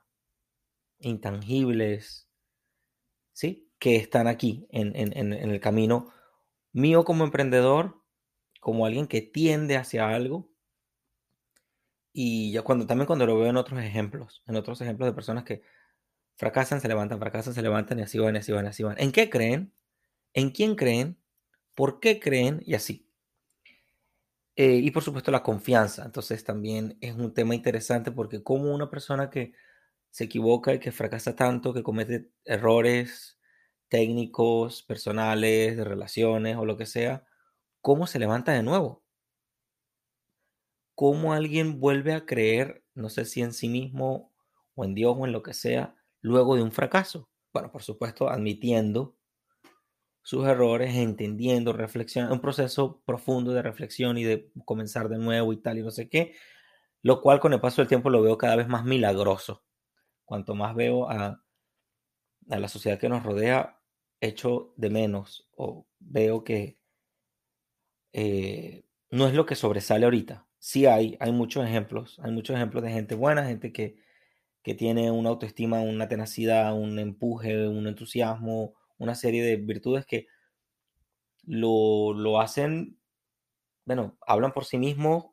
intangibles, 1.01 2.29
¿sí? 3.33 3.66
Que 3.87 3.95
están 3.95 4.27
aquí 4.27 4.67
en, 4.71 4.97
en, 4.97 5.17
en 5.17 5.33
el 5.33 5.61
camino 5.61 6.13
mío 6.73 7.05
como 7.05 7.23
emprendedor, 7.23 8.03
como 8.61 8.85
alguien 8.85 9.07
que 9.07 9.23
tiende 9.23 9.77
hacia 9.77 10.09
algo. 10.09 10.51
Y 12.13 12.51
ya 12.51 12.63
cuando, 12.63 12.85
también 12.85 13.07
cuando 13.07 13.27
lo 13.27 13.39
veo 13.39 13.47
en 13.49 13.57
otros 13.57 13.79
ejemplos, 13.79 14.43
en 14.49 14.57
otros 14.57 14.81
ejemplos 14.81 15.09
de 15.09 15.15
personas 15.15 15.45
que 15.45 15.63
fracasan, 16.35 16.81
se 16.81 16.89
levantan, 16.89 17.21
fracasan, 17.21 17.55
se 17.55 17.63
levantan 17.63 18.01
y 18.01 18.03
así 18.03 18.19
van, 18.19 18.35
y 18.35 18.39
así 18.41 18.51
van, 18.51 18.65
y 18.65 18.69
así 18.71 18.83
van. 18.83 18.97
¿En 18.99 19.13
qué 19.13 19.31
creen? 19.31 19.73
¿En 20.35 20.51
quién 20.51 20.75
creen? 20.75 21.17
¿Por 21.77 22.01
qué 22.01 22.19
creen? 22.19 22.65
Y 22.67 22.75
así. 22.75 23.09
Eh, 24.57 24.81
y 24.83 24.91
por 24.91 25.05
supuesto 25.05 25.31
la 25.31 25.45
confianza. 25.45 26.05
Entonces 26.05 26.43
también 26.43 26.99
es 27.01 27.15
un 27.15 27.33
tema 27.33 27.55
interesante 27.55 28.11
porque 28.11 28.43
como 28.43 28.75
una 28.75 28.91
persona 28.91 29.31
que 29.31 29.53
se 30.11 30.25
equivoca 30.25 30.75
y 30.75 30.81
que 30.81 30.91
fracasa 30.91 31.37
tanto, 31.37 31.73
que 31.73 31.85
comete 31.85 32.33
errores 32.45 33.36
técnicos, 33.89 34.83
personales, 34.83 35.77
de 35.77 35.85
relaciones 35.85 36.57
o 36.57 36.65
lo 36.65 36.77
que 36.77 36.87
sea, 36.87 37.25
¿cómo 37.81 38.07
se 38.07 38.19
levanta 38.19 38.53
de 38.53 38.63
nuevo? 38.63 39.05
¿Cómo 40.95 41.35
alguien 41.35 41.79
vuelve 41.79 42.15
a 42.15 42.25
creer, 42.25 42.85
no 42.95 43.11
sé 43.11 43.25
si 43.27 43.43
en 43.43 43.53
sí 43.53 43.69
mismo 43.69 44.33
o 44.75 44.85
en 44.85 44.95
Dios 44.95 45.15
o 45.19 45.27
en 45.27 45.33
lo 45.33 45.43
que 45.43 45.55
sea, 45.55 45.95
luego 46.21 46.57
de 46.57 46.63
un 46.63 46.73
fracaso? 46.73 47.29
Bueno, 47.53 47.71
por 47.71 47.83
supuesto, 47.83 48.31
admitiendo 48.31 49.17
sus 50.23 50.45
errores, 50.47 50.97
entendiendo, 50.97 51.73
reflexionando, 51.73 52.35
un 52.35 52.41
proceso 52.41 53.01
profundo 53.07 53.53
de 53.53 53.63
reflexión 53.63 54.19
y 54.19 54.25
de 54.25 54.51
comenzar 54.65 55.09
de 55.09 55.19
nuevo 55.19 55.53
y 55.53 55.59
tal 55.59 55.79
y 55.79 55.83
no 55.83 55.93
sé 55.93 56.09
qué, 56.09 56.35
lo 57.03 57.21
cual 57.21 57.39
con 57.39 57.53
el 57.53 57.61
paso 57.61 57.81
del 57.81 57.89
tiempo 57.89 58.11
lo 58.11 58.23
veo 58.23 58.37
cada 58.37 58.57
vez 58.57 58.67
más 58.67 58.85
milagroso. 58.85 59.65
Cuanto 60.25 60.57
más 60.57 60.75
veo 60.75 61.09
a, 61.09 61.45
a 62.51 62.59
la 62.59 62.69
sociedad 62.69 62.99
que 62.99 63.09
nos 63.09 63.23
rodea, 63.23 63.76
echo 64.21 64.73
de 64.77 64.91
menos 64.91 65.49
o 65.57 65.87
veo 65.99 66.45
que 66.45 66.79
eh, 68.13 68.85
no 69.11 69.29
es 69.29 69.35
lo 69.35 69.47
que 69.47 69.55
sobresale 69.55 70.05
ahorita. 70.05 70.47
Sí 70.59 70.87
hay, 70.87 71.17
hay 71.21 71.33
muchos 71.33 71.65
ejemplos, 71.65 72.19
hay 72.23 72.33
muchos 72.33 72.57
ejemplos 72.57 72.83
de 72.83 72.91
gente 72.91 73.15
buena, 73.15 73.47
gente 73.47 73.73
que, 73.73 73.97
que 74.63 74.75
tiene 74.75 75.11
una 75.11 75.29
autoestima, 75.31 75.81
una 75.81 76.09
tenacidad, 76.09 76.75
un 76.75 76.99
empuje, 76.99 77.69
un 77.69 77.87
entusiasmo, 77.87 78.75
una 78.99 79.15
serie 79.15 79.43
de 79.45 79.57
virtudes 79.57 80.07
que 80.07 80.27
lo, 81.47 82.41
hacen, 82.41 82.99
bueno, 83.85 84.19
hablan 84.27 84.53
por 84.53 84.65
sí 84.65 84.79
mismos 84.79 85.27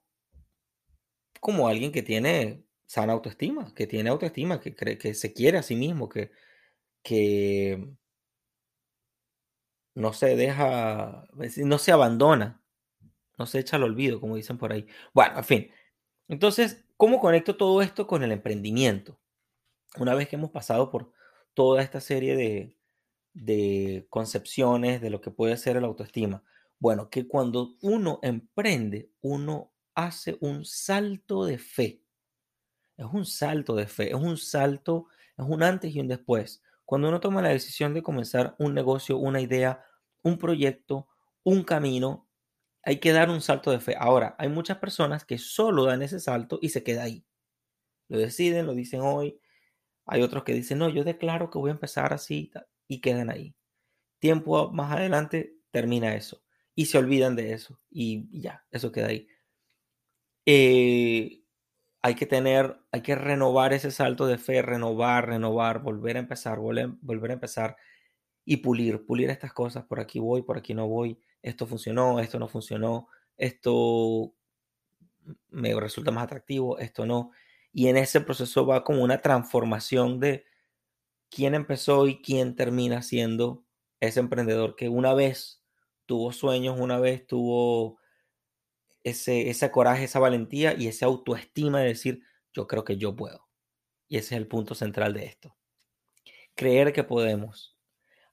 como 1.39 1.67
alguien 1.67 1.91
que 1.91 2.03
tiene 2.03 2.63
sana 2.85 3.13
autoestima, 3.13 3.73
que 3.73 3.87
tiene 3.87 4.09
autoestima, 4.09 4.59
que 4.61 4.75
cree 4.75 4.97
que 4.97 5.13
se 5.13 5.33
quiere 5.33 5.57
a 5.57 5.63
sí 5.63 5.75
mismo, 5.75 6.09
que, 6.09 6.31
que 7.01 7.95
no 9.95 10.13
se 10.13 10.35
deja, 10.35 11.27
no 11.57 11.77
se 11.77 11.91
abandona, 11.91 12.61
no 13.37 13.45
se 13.45 13.59
echa 13.59 13.77
al 13.77 13.83
olvido, 13.83 14.19
como 14.19 14.35
dicen 14.35 14.57
por 14.57 14.71
ahí. 14.73 14.87
Bueno, 15.13 15.37
en 15.37 15.43
fin. 15.43 15.71
Entonces, 16.27 16.85
¿cómo 16.97 17.19
conecto 17.19 17.57
todo 17.57 17.81
esto 17.81 18.07
con 18.07 18.23
el 18.23 18.31
emprendimiento? 18.31 19.19
Una 19.99 20.15
vez 20.15 20.27
que 20.29 20.35
hemos 20.37 20.51
pasado 20.51 20.89
por 20.91 21.11
toda 21.53 21.81
esta 21.83 22.01
serie 22.01 22.35
de, 22.35 22.77
de 23.33 24.07
concepciones 24.09 25.01
de 25.01 25.09
lo 25.09 25.21
que 25.21 25.31
puede 25.31 25.57
ser 25.57 25.77
el 25.77 25.85
autoestima. 25.85 26.43
Bueno, 26.79 27.09
que 27.09 27.27
cuando 27.27 27.75
uno 27.81 28.19
emprende, 28.21 29.11
uno 29.21 29.71
hace 29.95 30.37
un 30.41 30.65
salto 30.65 31.45
de 31.45 31.57
fe. 31.57 32.03
Es 32.97 33.05
un 33.11 33.25
salto 33.25 33.75
de 33.75 33.87
fe, 33.87 34.09
es 34.09 34.15
un 34.15 34.37
salto, 34.37 35.07
es 35.37 35.45
un 35.47 35.63
antes 35.63 35.95
y 35.95 35.99
un 35.99 36.07
después. 36.07 36.61
Cuando 36.85 37.09
uno 37.09 37.19
toma 37.19 37.41
la 37.41 37.49
decisión 37.49 37.93
de 37.93 38.03
comenzar 38.03 38.55
un 38.59 38.73
negocio, 38.73 39.17
una 39.17 39.41
idea, 39.41 39.85
un 40.21 40.37
proyecto, 40.37 41.07
un 41.43 41.63
camino, 41.63 42.29
hay 42.83 42.99
que 42.99 43.13
dar 43.13 43.29
un 43.29 43.41
salto 43.41 43.71
de 43.71 43.79
fe. 43.79 43.95
Ahora, 43.97 44.35
hay 44.37 44.49
muchas 44.49 44.77
personas 44.77 45.25
que 45.25 45.37
solo 45.37 45.85
dan 45.85 46.01
ese 46.01 46.19
salto 46.19 46.59
y 46.61 46.69
se 46.69 46.83
queda 46.83 47.03
ahí. 47.03 47.25
Lo 48.09 48.17
deciden, 48.17 48.67
lo 48.67 48.75
dicen 48.75 49.01
hoy. 49.01 49.39
Hay 50.05 50.21
otros 50.21 50.43
que 50.43 50.53
dicen, 50.53 50.79
no, 50.79 50.89
yo 50.89 51.03
declaro 51.03 51.49
que 51.49 51.59
voy 51.59 51.69
a 51.71 51.73
empezar 51.73 52.13
así 52.13 52.51
y 52.87 53.01
quedan 53.01 53.29
ahí. 53.29 53.55
Tiempo 54.19 54.71
más 54.71 54.91
adelante 54.91 55.57
termina 55.71 56.15
eso 56.15 56.43
y 56.75 56.87
se 56.87 56.97
olvidan 56.97 57.35
de 57.35 57.53
eso 57.53 57.79
y 57.89 58.41
ya, 58.41 58.65
eso 58.71 58.91
queda 58.91 59.07
ahí. 59.07 59.27
Eh, 60.45 61.42
hay 62.03 62.15
que 62.15 62.27
tener, 62.27 62.77
hay 62.91 63.01
que 63.01 63.15
renovar 63.15 63.73
ese 63.73 63.89
salto 63.89 64.27
de 64.27 64.37
fe, 64.37 64.61
renovar, 64.61 65.27
renovar, 65.27 65.81
volver 65.81 66.17
a 66.17 66.19
empezar, 66.19 66.59
volver, 66.59 67.31
a 67.31 67.33
empezar 67.33 67.77
y 68.45 68.57
pulir, 68.57 69.05
pulir 69.05 69.31
estas 69.31 69.53
cosas. 69.53 69.85
Por 69.85 69.99
aquí 69.99 70.19
voy, 70.19 70.43
por 70.43 70.57
aquí 70.57 70.75
no 70.75 70.87
voy. 70.87 71.19
Esto 71.41 71.65
funcionó, 71.65 72.19
esto 72.19 72.37
no 72.39 72.47
funcionó, 72.47 73.07
esto 73.37 74.33
me 75.49 75.73
resulta 75.79 76.11
más 76.11 76.25
atractivo, 76.25 76.77
esto 76.77 77.05
no. 77.05 77.31
Y 77.71 77.87
en 77.87 77.97
ese 77.97 78.21
proceso 78.21 78.65
va 78.67 78.83
como 78.83 79.01
una 79.01 79.21
transformación 79.21 80.19
de, 80.19 80.45
quién 81.33 81.55
empezó 81.55 82.07
y 82.07 82.21
quién 82.21 82.55
termina 82.55 83.01
siendo 83.01 83.63
ese 83.99 84.19
emprendedor 84.19 84.75
que 84.75 84.89
una 84.89 85.13
vez 85.13 85.63
tuvo 86.05 86.31
sueños, 86.31 86.79
una 86.79 86.99
vez 86.99 87.25
tuvo 87.25 87.97
ese, 89.03 89.49
ese 89.49 89.71
coraje, 89.71 90.05
esa 90.05 90.19
valentía 90.19 90.73
y 90.73 90.87
esa 90.87 91.05
autoestima 91.05 91.81
de 91.81 91.87
decir, 91.87 92.23
yo 92.53 92.67
creo 92.67 92.83
que 92.83 92.97
yo 92.97 93.15
puedo. 93.15 93.47
Y 94.07 94.17
ese 94.17 94.35
es 94.35 94.41
el 94.41 94.47
punto 94.47 94.75
central 94.75 95.13
de 95.13 95.25
esto. 95.25 95.55
Creer 96.55 96.93
que 96.93 97.03
podemos. 97.03 97.77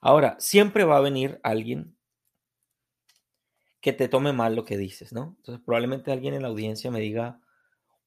Ahora, 0.00 0.36
siempre 0.38 0.84
va 0.84 0.96
a 0.96 1.00
venir 1.00 1.40
alguien 1.42 1.96
que 3.80 3.92
te 3.92 4.08
tome 4.08 4.32
mal 4.32 4.54
lo 4.54 4.64
que 4.64 4.76
dices, 4.76 5.12
¿no? 5.12 5.34
Entonces, 5.38 5.64
probablemente 5.64 6.12
alguien 6.12 6.34
en 6.34 6.42
la 6.42 6.48
audiencia 6.48 6.90
me 6.90 7.00
diga, 7.00 7.40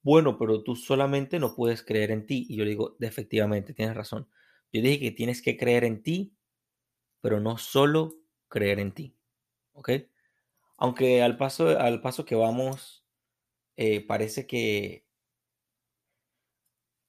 bueno, 0.01 0.38
pero 0.38 0.63
tú 0.63 0.75
solamente 0.75 1.39
no 1.39 1.55
puedes 1.55 1.82
creer 1.82 2.12
en 2.12 2.25
ti. 2.27 2.46
Y 2.50 2.58
yo 2.58 2.63
le 2.63 2.72
digo, 2.72 2.96
efectivamente, 3.00 3.74
tienes 3.74 3.96
razón. 3.96 4.27
Yo 4.72 4.82
dije 4.82 5.00
que 5.00 5.12
tienes 5.12 5.41
que 5.41 5.58
creer 5.58 5.84
en 5.84 6.03
ti, 6.03 6.36
pero 7.22 7.39
no 7.39 7.58
solo 7.58 8.13
creer 8.50 8.79
en 8.79 8.91
ti. 8.91 9.15
¿Ok? 9.74 9.89
Aunque 10.77 11.22
al 11.22 11.38
paso, 11.38 11.80
al 11.80 12.01
paso 12.01 12.25
que 12.25 12.36
vamos, 12.36 13.06
eh, 13.77 14.06
parece 14.06 14.48
que 14.48 15.06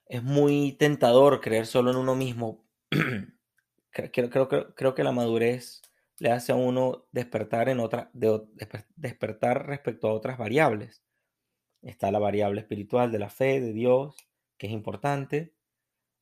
es 0.06 0.23
muy 0.23 0.73
tentador 0.78 1.40
creer 1.40 1.66
solo 1.66 1.90
en 1.90 1.97
uno 1.97 2.14
mismo. 2.14 2.64
creo, 3.90 4.30
creo, 4.30 4.75
creo, 4.75 4.94
que 4.94 5.04
la 5.04 5.12
madurez 5.12 5.83
le 6.18 6.30
hace 6.30 6.52
a 6.52 6.56
uno 6.56 7.06
despertar 7.12 7.68
en 7.68 7.80
otra, 7.80 8.11
despertar 8.97 9.66
respecto 9.66 10.09
a 10.09 10.12
otras 10.12 10.38
variables. 10.38 11.02
Está 11.83 12.11
la 12.11 12.18
variable 12.18 12.61
espiritual 12.61 13.12
de 13.12 13.18
la 13.18 13.30
fe, 13.30 13.61
de 13.61 13.73
Dios, 13.73 14.16
que 14.59 14.66
es 14.68 14.73
importante. 14.73 15.54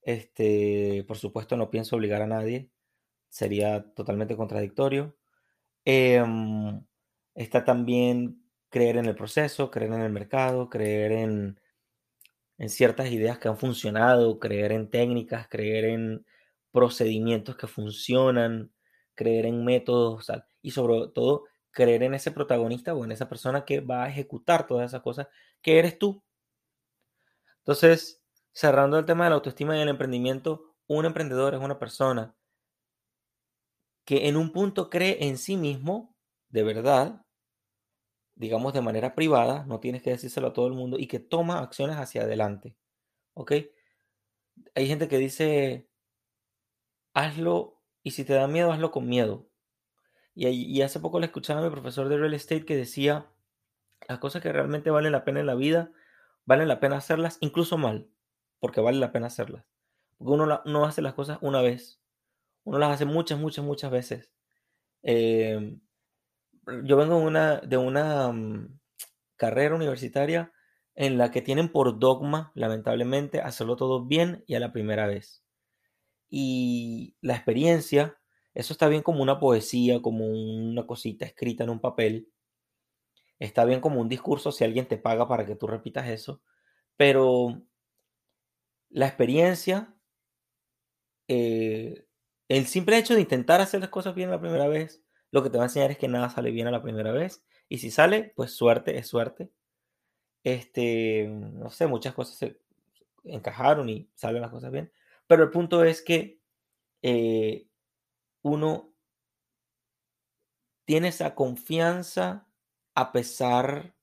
Este, 0.02 1.04
por 1.06 1.18
supuesto, 1.18 1.56
no 1.56 1.70
pienso 1.70 1.96
obligar 1.96 2.22
a 2.22 2.26
nadie, 2.26 2.70
sería 3.28 3.84
totalmente 3.94 4.36
contradictorio. 4.36 5.16
Em, 5.84 6.84
está 7.34 7.64
también 7.64 8.42
creer 8.70 8.96
en 8.96 9.06
el 9.06 9.14
proceso, 9.14 9.70
creer 9.70 9.92
en 9.92 10.02
el 10.02 10.12
mercado, 10.12 10.68
creer 10.68 11.12
en, 11.12 11.60
en 12.58 12.68
ciertas 12.68 13.10
ideas 13.10 13.38
que 13.38 13.48
han 13.48 13.58
funcionado, 13.58 14.38
creer 14.38 14.72
en 14.72 14.90
técnicas, 14.90 15.48
creer 15.48 15.86
en 15.86 16.26
procedimientos 16.70 17.56
que 17.56 17.66
funcionan, 17.66 18.72
creer 19.14 19.46
en 19.46 19.64
métodos 19.64 20.30
y 20.62 20.70
sobre 20.70 21.08
todo 21.08 21.44
creer 21.70 22.02
en 22.02 22.14
ese 22.14 22.30
protagonista 22.30 22.94
o 22.94 23.04
en 23.04 23.12
esa 23.12 23.28
persona 23.28 23.64
que 23.64 23.80
va 23.80 24.04
a 24.04 24.08
ejecutar 24.08 24.66
todas 24.66 24.90
esas 24.90 25.02
cosas 25.02 25.28
que 25.62 25.78
eres 25.78 25.98
tú. 25.98 26.22
Entonces, 27.58 28.22
cerrando 28.52 28.98
el 28.98 29.06
tema 29.06 29.24
de 29.24 29.30
la 29.30 29.36
autoestima 29.36 29.76
y 29.76 29.80
el 29.80 29.88
emprendimiento, 29.88 30.74
un 30.86 31.06
emprendedor 31.06 31.54
es 31.54 31.60
una 31.60 31.78
persona 31.78 32.34
que 34.04 34.28
en 34.28 34.36
un 34.36 34.52
punto 34.52 34.90
cree 34.90 35.26
en 35.26 35.38
sí 35.38 35.56
mismo, 35.56 36.14
de 36.48 36.62
verdad, 36.62 37.21
digamos 38.34 38.72
de 38.74 38.80
manera 38.80 39.14
privada, 39.14 39.64
no 39.66 39.80
tienes 39.80 40.02
que 40.02 40.10
decírselo 40.10 40.48
a 40.48 40.52
todo 40.52 40.66
el 40.66 40.74
mundo, 40.74 40.98
y 40.98 41.06
que 41.06 41.20
toma 41.20 41.60
acciones 41.60 41.96
hacia 41.96 42.22
adelante. 42.22 42.76
¿Ok? 43.34 43.52
Hay 44.74 44.86
gente 44.86 45.08
que 45.08 45.18
dice, 45.18 45.88
hazlo, 47.14 47.80
y 48.02 48.12
si 48.12 48.24
te 48.24 48.34
da 48.34 48.48
miedo, 48.48 48.72
hazlo 48.72 48.90
con 48.90 49.08
miedo. 49.08 49.48
Y, 50.34 50.80
hace 50.82 51.00
poco 51.00 51.20
le 51.20 51.26
escuchaba 51.26 51.60
a 51.60 51.64
mi 51.64 51.70
profesor 51.70 52.08
de 52.08 52.16
real 52.16 52.34
estate 52.34 52.64
que 52.64 52.76
decía, 52.76 53.30
las 54.08 54.18
cosas 54.18 54.42
que 54.42 54.52
realmente 54.52 54.90
valen 54.90 55.12
la 55.12 55.24
pena 55.24 55.40
en 55.40 55.46
la 55.46 55.54
vida, 55.54 55.92
valen 56.46 56.68
la 56.68 56.80
pena 56.80 56.96
hacerlas 56.96 57.38
incluso 57.40 57.78
mal 57.78 58.08
porque 58.62 58.80
vale 58.80 58.98
la 58.98 59.10
pena 59.10 59.26
hacerlas. 59.26 59.64
Porque 60.16 60.34
uno 60.34 60.62
no 60.64 60.84
hace 60.84 61.02
las 61.02 61.14
cosas 61.14 61.36
una 61.40 61.60
vez, 61.62 62.00
uno 62.62 62.78
las 62.78 62.92
hace 62.92 63.04
muchas, 63.04 63.40
muchas, 63.40 63.64
muchas 63.64 63.90
veces. 63.90 64.30
Em, 65.02 65.80
yo 66.84 66.96
vengo 66.96 67.18
de 67.62 67.76
una, 67.76 68.32
mm, 68.32 68.78
carrera 69.36 69.74
universitaria 69.74 70.52
en 70.94 71.18
la 71.18 71.30
que 71.30 71.42
tienen 71.42 71.70
por 71.70 71.98
dogma, 71.98 72.52
lamentablemente, 72.54 73.40
hacerlo 73.40 73.76
todo 73.76 74.04
bien 74.04 74.44
y 74.46 74.54
a 74.54 74.60
la 74.60 74.72
primera 74.72 75.06
vez. 75.06 75.42
Y 76.30 77.16
la 77.20 77.34
experiencia, 77.34 78.18
eso 78.54 78.72
está 78.72 78.88
bien 78.88 79.02
como 79.02 79.22
una 79.22 79.40
poesía, 79.40 80.02
como 80.02 80.26
una 80.26 80.86
cosita 80.86 81.24
escrita 81.26 81.64
en 81.64 81.70
un 81.70 81.80
papel. 81.80 82.28
Está 83.38 83.64
bien 83.64 83.80
como 83.80 84.00
un 84.00 84.08
discurso 84.08 84.52
si 84.52 84.64
alguien 84.64 84.86
te 84.88 84.96
paga 84.96 85.28
para 85.28 85.44
que 85.44 85.56
tú 85.56 85.66
repitas 85.66 86.08
eso. 86.08 86.42
Pero 86.96 87.62
la 88.90 89.06
experiencia, 89.06 89.94
eh, 91.28 92.06
el 92.48 92.66
simple 92.66 92.98
hecho 92.98 93.14
de 93.14 93.22
intentar 93.22 93.60
hacer 93.60 93.80
las 93.80 93.88
cosas 93.88 94.14
bien 94.14 94.30
la 94.30 94.40
primera 94.40 94.68
vez, 94.68 95.02
lo 95.32 95.42
que 95.42 95.50
te 95.50 95.56
va 95.56 95.64
a 95.64 95.66
enseñar 95.66 95.90
es 95.90 95.98
que 95.98 96.08
nada 96.08 96.30
sale 96.30 96.52
bien 96.52 96.68
a 96.68 96.70
la 96.70 96.82
primera 96.82 97.10
vez. 97.10 97.42
Y 97.68 97.78
si 97.78 97.90
sale, 97.90 98.32
pues 98.36 98.52
suerte 98.52 98.98
es 98.98 99.08
suerte. 99.08 99.50
Este, 100.44 101.26
no 101.28 101.70
sé, 101.70 101.86
muchas 101.86 102.14
cosas 102.14 102.36
se 102.36 102.60
encajaron 103.24 103.88
y 103.88 104.08
salen 104.14 104.42
las 104.42 104.50
cosas 104.50 104.70
bien. 104.70 104.92
Pero 105.26 105.42
el 105.42 105.50
punto 105.50 105.84
es 105.84 106.02
que 106.02 106.38
eh, 107.00 107.66
uno 108.42 108.92
tiene 110.84 111.08
esa 111.08 111.34
confianza 111.34 112.46
a 112.94 113.12
pesar 113.12 113.94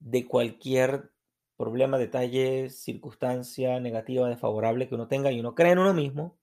de 0.00 0.26
cualquier 0.26 1.12
problema, 1.56 1.96
detalle, 1.96 2.70
circunstancia 2.70 3.78
negativa, 3.78 4.28
desfavorable 4.28 4.88
que 4.88 4.96
uno 4.96 5.06
tenga 5.06 5.30
y 5.30 5.38
uno 5.38 5.54
cree 5.54 5.72
en 5.72 5.78
uno 5.78 5.94
mismo, 5.94 6.36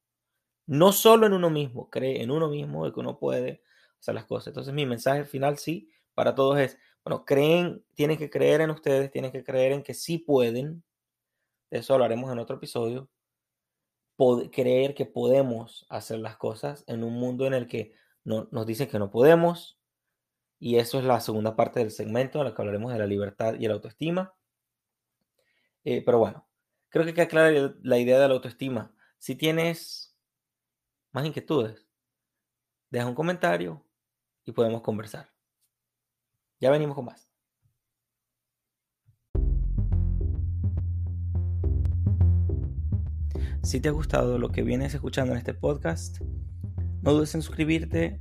no 0.66 0.94
solo 0.94 1.28
en 1.28 1.34
uno 1.34 1.50
mismo, 1.50 1.90
cree 1.90 2.24
en 2.24 2.32
uno 2.32 2.48
mismo 2.48 2.86
de 2.86 2.94
que 2.94 3.00
uno 3.02 3.20
puede 3.20 3.62
las 4.12 4.26
cosas. 4.26 4.48
Entonces 4.48 4.74
mi 4.74 4.86
mensaje 4.86 5.24
final 5.24 5.58
sí 5.58 5.90
para 6.14 6.36
todos 6.36 6.60
es, 6.60 6.78
bueno, 7.04 7.26
creen, 7.26 7.84
tienen 7.94 8.18
que 8.18 8.30
creer 8.30 8.62
en 8.62 8.70
ustedes, 8.70 9.12
tienen 9.12 9.32
que 9.32 9.44
creer 9.44 9.72
en 9.72 9.84
que 9.84 9.94
sí 9.94 10.18
pueden, 10.18 10.84
de 11.72 11.80
eso 11.80 11.94
hablaremos 11.94 12.32
en 12.32 12.40
otro 12.40 12.58
episodio, 12.58 13.10
creer 14.52 14.94
que 14.94 15.06
podemos 15.06 15.86
hacer 15.90 16.20
las 16.20 16.38
cosas 16.38 16.84
en 16.88 17.04
un 17.04 17.14
mundo 17.14 17.46
en 17.46 17.54
el 17.54 17.68
que 17.68 17.94
no, 18.24 18.48
nos 18.52 18.66
dicen 18.66 18.88
que 18.88 19.00
no 19.00 19.12
podemos, 19.12 19.80
y 20.60 20.78
eso 20.78 21.00
es 21.00 21.06
la 21.06 21.20
segunda 21.20 21.56
parte 21.56 21.80
del 21.80 21.92
segmento 21.92 22.40
en 22.40 22.46
la 22.46 22.56
que 22.56 22.62
hablaremos 22.62 22.94
de 22.94 23.00
la 23.00 23.06
libertad 23.06 23.56
y 23.60 23.68
la 23.68 23.74
autoestima. 23.74 24.34
Eh, 25.84 26.02
pero 26.06 26.20
bueno, 26.20 26.48
creo 26.88 27.06
que 27.06 27.14
queda 27.14 27.28
clara 27.28 27.76
la 27.82 27.98
idea 27.98 28.20
de 28.20 28.28
la 28.30 28.34
autoestima. 28.34 28.96
Si 29.18 29.36
tienes 29.36 30.16
más 31.12 31.26
inquietudes, 31.26 31.86
deja 32.90 33.08
un 33.08 33.16
comentario 33.16 33.86
y 34.46 34.52
podemos 34.52 34.82
conversar. 34.82 35.30
Ya 36.60 36.72
venimos 36.72 36.96
con 36.96 37.06
más. 37.06 37.30
Si 43.64 43.80
te 43.80 43.90
ha 43.90 43.92
gustado 43.92 44.38
lo 44.38 44.50
que 44.50 44.62
vienes 44.62 44.94
escuchando 44.94 45.32
en 45.32 45.38
este 45.38 45.54
podcast, 45.54 46.20
no 47.02 47.14
dudes 47.14 47.34
en 47.36 47.42
suscribirte, 47.42 48.20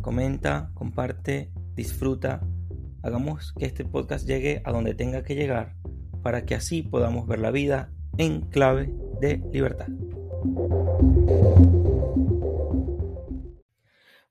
comenta, 0.00 0.70
comparte 0.74 1.52
disfruta, 1.74 2.40
hagamos 3.02 3.52
que 3.54 3.66
este 3.66 3.84
podcast 3.84 4.26
llegue 4.26 4.62
a 4.64 4.72
donde 4.72 4.94
tenga 4.94 5.22
que 5.22 5.34
llegar 5.34 5.76
para 6.22 6.44
que 6.44 6.54
así 6.54 6.82
podamos 6.82 7.26
ver 7.26 7.38
la 7.38 7.50
vida 7.50 7.92
en 8.18 8.42
clave 8.42 8.94
de 9.20 9.42
libertad. 9.52 9.88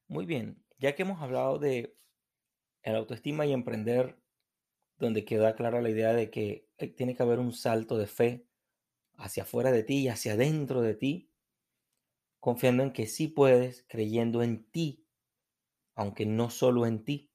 Muy 0.07 0.25
bien, 0.25 0.57
ya 0.79 0.95
que 0.95 1.03
hemos 1.03 1.21
hablado 1.21 1.59
de 1.59 1.95
el 2.83 2.95
autoestima 2.95 3.45
y 3.45 3.53
emprender, 3.53 4.17
donde 4.97 5.25
queda 5.25 5.55
clara 5.55 5.81
la 5.81 5.89
idea 5.89 6.13
de 6.13 6.29
que 6.29 6.67
tiene 6.95 7.15
que 7.15 7.23
haber 7.23 7.39
un 7.39 7.53
salto 7.53 7.97
de 7.97 8.07
fe 8.07 8.45
hacia 9.17 9.43
afuera 9.43 9.71
de 9.71 9.83
ti 9.83 9.99
y 9.99 10.07
hacia 10.07 10.33
adentro 10.33 10.81
de 10.81 10.95
ti, 10.95 11.29
confiando 12.39 12.83
en 12.83 12.93
que 12.93 13.05
sí 13.05 13.27
puedes, 13.27 13.85
creyendo 13.87 14.41
en 14.43 14.63
ti, 14.71 15.05
aunque 15.95 16.25
no 16.25 16.49
solo 16.49 16.85
en 16.85 17.03
ti. 17.03 17.31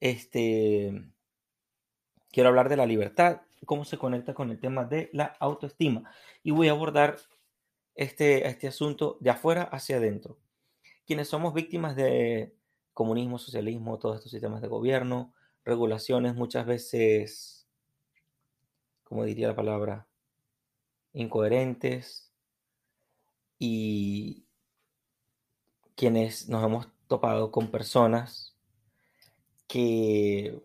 Este, 0.00 1.10
quiero 2.30 2.50
hablar 2.50 2.68
de 2.68 2.76
la 2.76 2.86
libertad, 2.86 3.42
cómo 3.64 3.84
se 3.84 3.98
conecta 3.98 4.34
con 4.34 4.50
el 4.50 4.60
tema 4.60 4.84
de 4.84 5.08
la 5.12 5.36
autoestima. 5.40 6.10
Y 6.42 6.50
voy 6.50 6.68
a 6.68 6.72
abordar 6.72 7.16
este, 7.94 8.46
este 8.46 8.68
asunto 8.68 9.16
de 9.20 9.30
afuera 9.30 9.62
hacia 9.62 9.96
adentro. 9.96 10.38
Quienes 11.06 11.28
somos 11.28 11.54
víctimas 11.54 11.96
de 11.96 12.54
comunismo, 12.92 13.38
socialismo, 13.38 13.98
todos 13.98 14.16
estos 14.16 14.30
sistemas 14.30 14.62
de 14.62 14.68
gobierno, 14.68 15.32
regulaciones 15.64 16.34
muchas 16.34 16.66
veces, 16.66 17.66
como 19.02 19.24
diría 19.24 19.48
la 19.48 19.56
palabra, 19.56 20.06
incoherentes 21.12 22.32
y 23.58 24.46
quienes 25.94 26.48
nos 26.48 26.64
hemos 26.64 26.88
topado 27.06 27.50
con 27.50 27.70
personas 27.70 28.56
que 29.66 30.62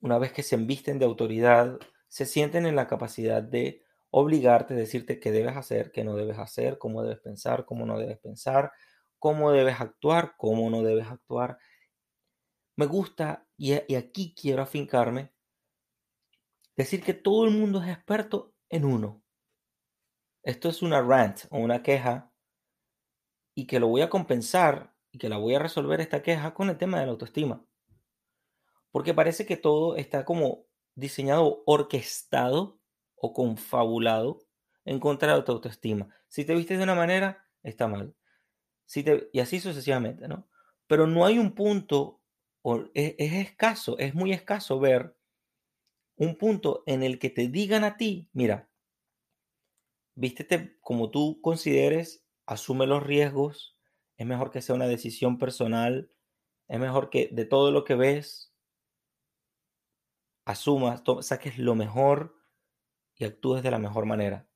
una 0.00 0.18
vez 0.18 0.32
que 0.32 0.42
se 0.42 0.54
embisten 0.54 0.98
de 0.98 1.04
autoridad, 1.04 1.78
se 2.08 2.26
sienten 2.26 2.66
en 2.66 2.76
la 2.76 2.86
capacidad 2.86 3.42
de 3.42 3.82
obligarte, 4.10 4.74
decirte 4.74 5.20
qué 5.20 5.32
debes 5.32 5.56
hacer, 5.56 5.92
qué 5.92 6.04
no 6.04 6.16
debes 6.16 6.38
hacer, 6.38 6.78
cómo 6.78 7.02
debes 7.02 7.20
pensar, 7.20 7.64
cómo 7.64 7.86
no 7.86 7.98
debes 7.98 8.18
pensar, 8.18 8.72
cómo 9.18 9.52
debes 9.52 9.80
actuar, 9.80 10.34
cómo 10.36 10.68
no 10.70 10.82
debes 10.82 11.06
actuar. 11.06 11.58
Me 12.76 12.86
gusta, 12.86 13.46
y, 13.56 13.74
y 13.92 13.94
aquí 13.94 14.34
quiero 14.34 14.62
afincarme, 14.62 15.32
decir 16.76 17.02
que 17.02 17.14
todo 17.14 17.44
el 17.44 17.52
mundo 17.52 17.82
es 17.82 17.88
experto 17.88 18.54
en 18.68 18.84
uno. 18.84 19.22
Esto 20.42 20.68
es 20.68 20.82
una 20.82 21.02
rant 21.02 21.40
o 21.50 21.58
una 21.58 21.82
queja 21.82 22.32
y 23.54 23.66
que 23.66 23.78
lo 23.78 23.88
voy 23.88 24.00
a 24.00 24.08
compensar 24.08 24.94
y 25.12 25.18
que 25.18 25.28
la 25.28 25.36
voy 25.36 25.54
a 25.54 25.58
resolver 25.58 26.00
esta 26.00 26.22
queja 26.22 26.54
con 26.54 26.70
el 26.70 26.78
tema 26.78 26.98
de 26.98 27.06
la 27.06 27.12
autoestima. 27.12 27.64
Porque 28.90 29.14
parece 29.14 29.46
que 29.46 29.56
todo 29.56 29.96
está 29.96 30.24
como 30.24 30.64
diseñado, 30.94 31.62
orquestado 31.66 32.79
o 33.20 33.32
confabulado 33.32 34.40
en 34.84 34.98
contra 34.98 35.36
de 35.36 35.42
tu 35.42 35.52
autoestima. 35.52 36.08
Si 36.28 36.44
te 36.44 36.54
vistes 36.54 36.78
de 36.78 36.84
una 36.84 36.94
manera, 36.94 37.46
está 37.62 37.86
mal. 37.86 38.14
Si 38.86 39.02
te, 39.04 39.28
y 39.32 39.40
así 39.40 39.60
sucesivamente, 39.60 40.26
¿no? 40.26 40.48
Pero 40.86 41.06
no 41.06 41.24
hay 41.24 41.38
un 41.38 41.54
punto, 41.54 42.20
o 42.62 42.84
es, 42.94 43.14
es 43.18 43.32
escaso, 43.34 43.98
es 43.98 44.14
muy 44.14 44.32
escaso 44.32 44.80
ver 44.80 45.16
un 46.16 46.36
punto 46.36 46.82
en 46.86 47.02
el 47.02 47.18
que 47.18 47.30
te 47.30 47.48
digan 47.48 47.84
a 47.84 47.96
ti, 47.96 48.28
mira, 48.32 48.68
vístete 50.14 50.78
como 50.80 51.10
tú 51.10 51.40
consideres, 51.40 52.26
asume 52.46 52.86
los 52.86 53.02
riesgos, 53.02 53.78
es 54.16 54.26
mejor 54.26 54.50
que 54.50 54.60
sea 54.60 54.74
una 54.74 54.88
decisión 54.88 55.38
personal, 55.38 56.10
es 56.68 56.78
mejor 56.78 57.10
que 57.10 57.28
de 57.32 57.44
todo 57.44 57.70
lo 57.70 57.84
que 57.84 57.94
ves, 57.94 58.52
asumas, 60.44 61.02
saques 61.20 61.58
lo 61.58 61.74
mejor 61.74 62.39
y 63.20 63.26
actúes 63.26 63.62
de 63.62 63.70
la 63.70 63.78
mejor 63.78 64.06
manera. 64.06 64.46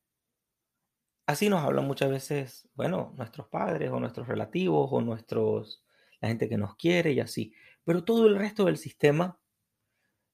Así 1.26 1.48
nos 1.48 1.62
hablan 1.62 1.86
muchas 1.86 2.10
veces, 2.10 2.68
bueno, 2.74 3.12
nuestros 3.16 3.46
padres 3.48 3.90
o 3.90 4.00
nuestros 4.00 4.26
relativos 4.26 4.88
o 4.90 5.00
nuestros, 5.02 5.84
la 6.20 6.28
gente 6.28 6.48
que 6.48 6.56
nos 6.56 6.74
quiere 6.76 7.12
y 7.12 7.20
así. 7.20 7.52
Pero 7.84 8.04
todo 8.04 8.26
el 8.26 8.36
resto 8.36 8.64
del 8.64 8.78
sistema 8.78 9.38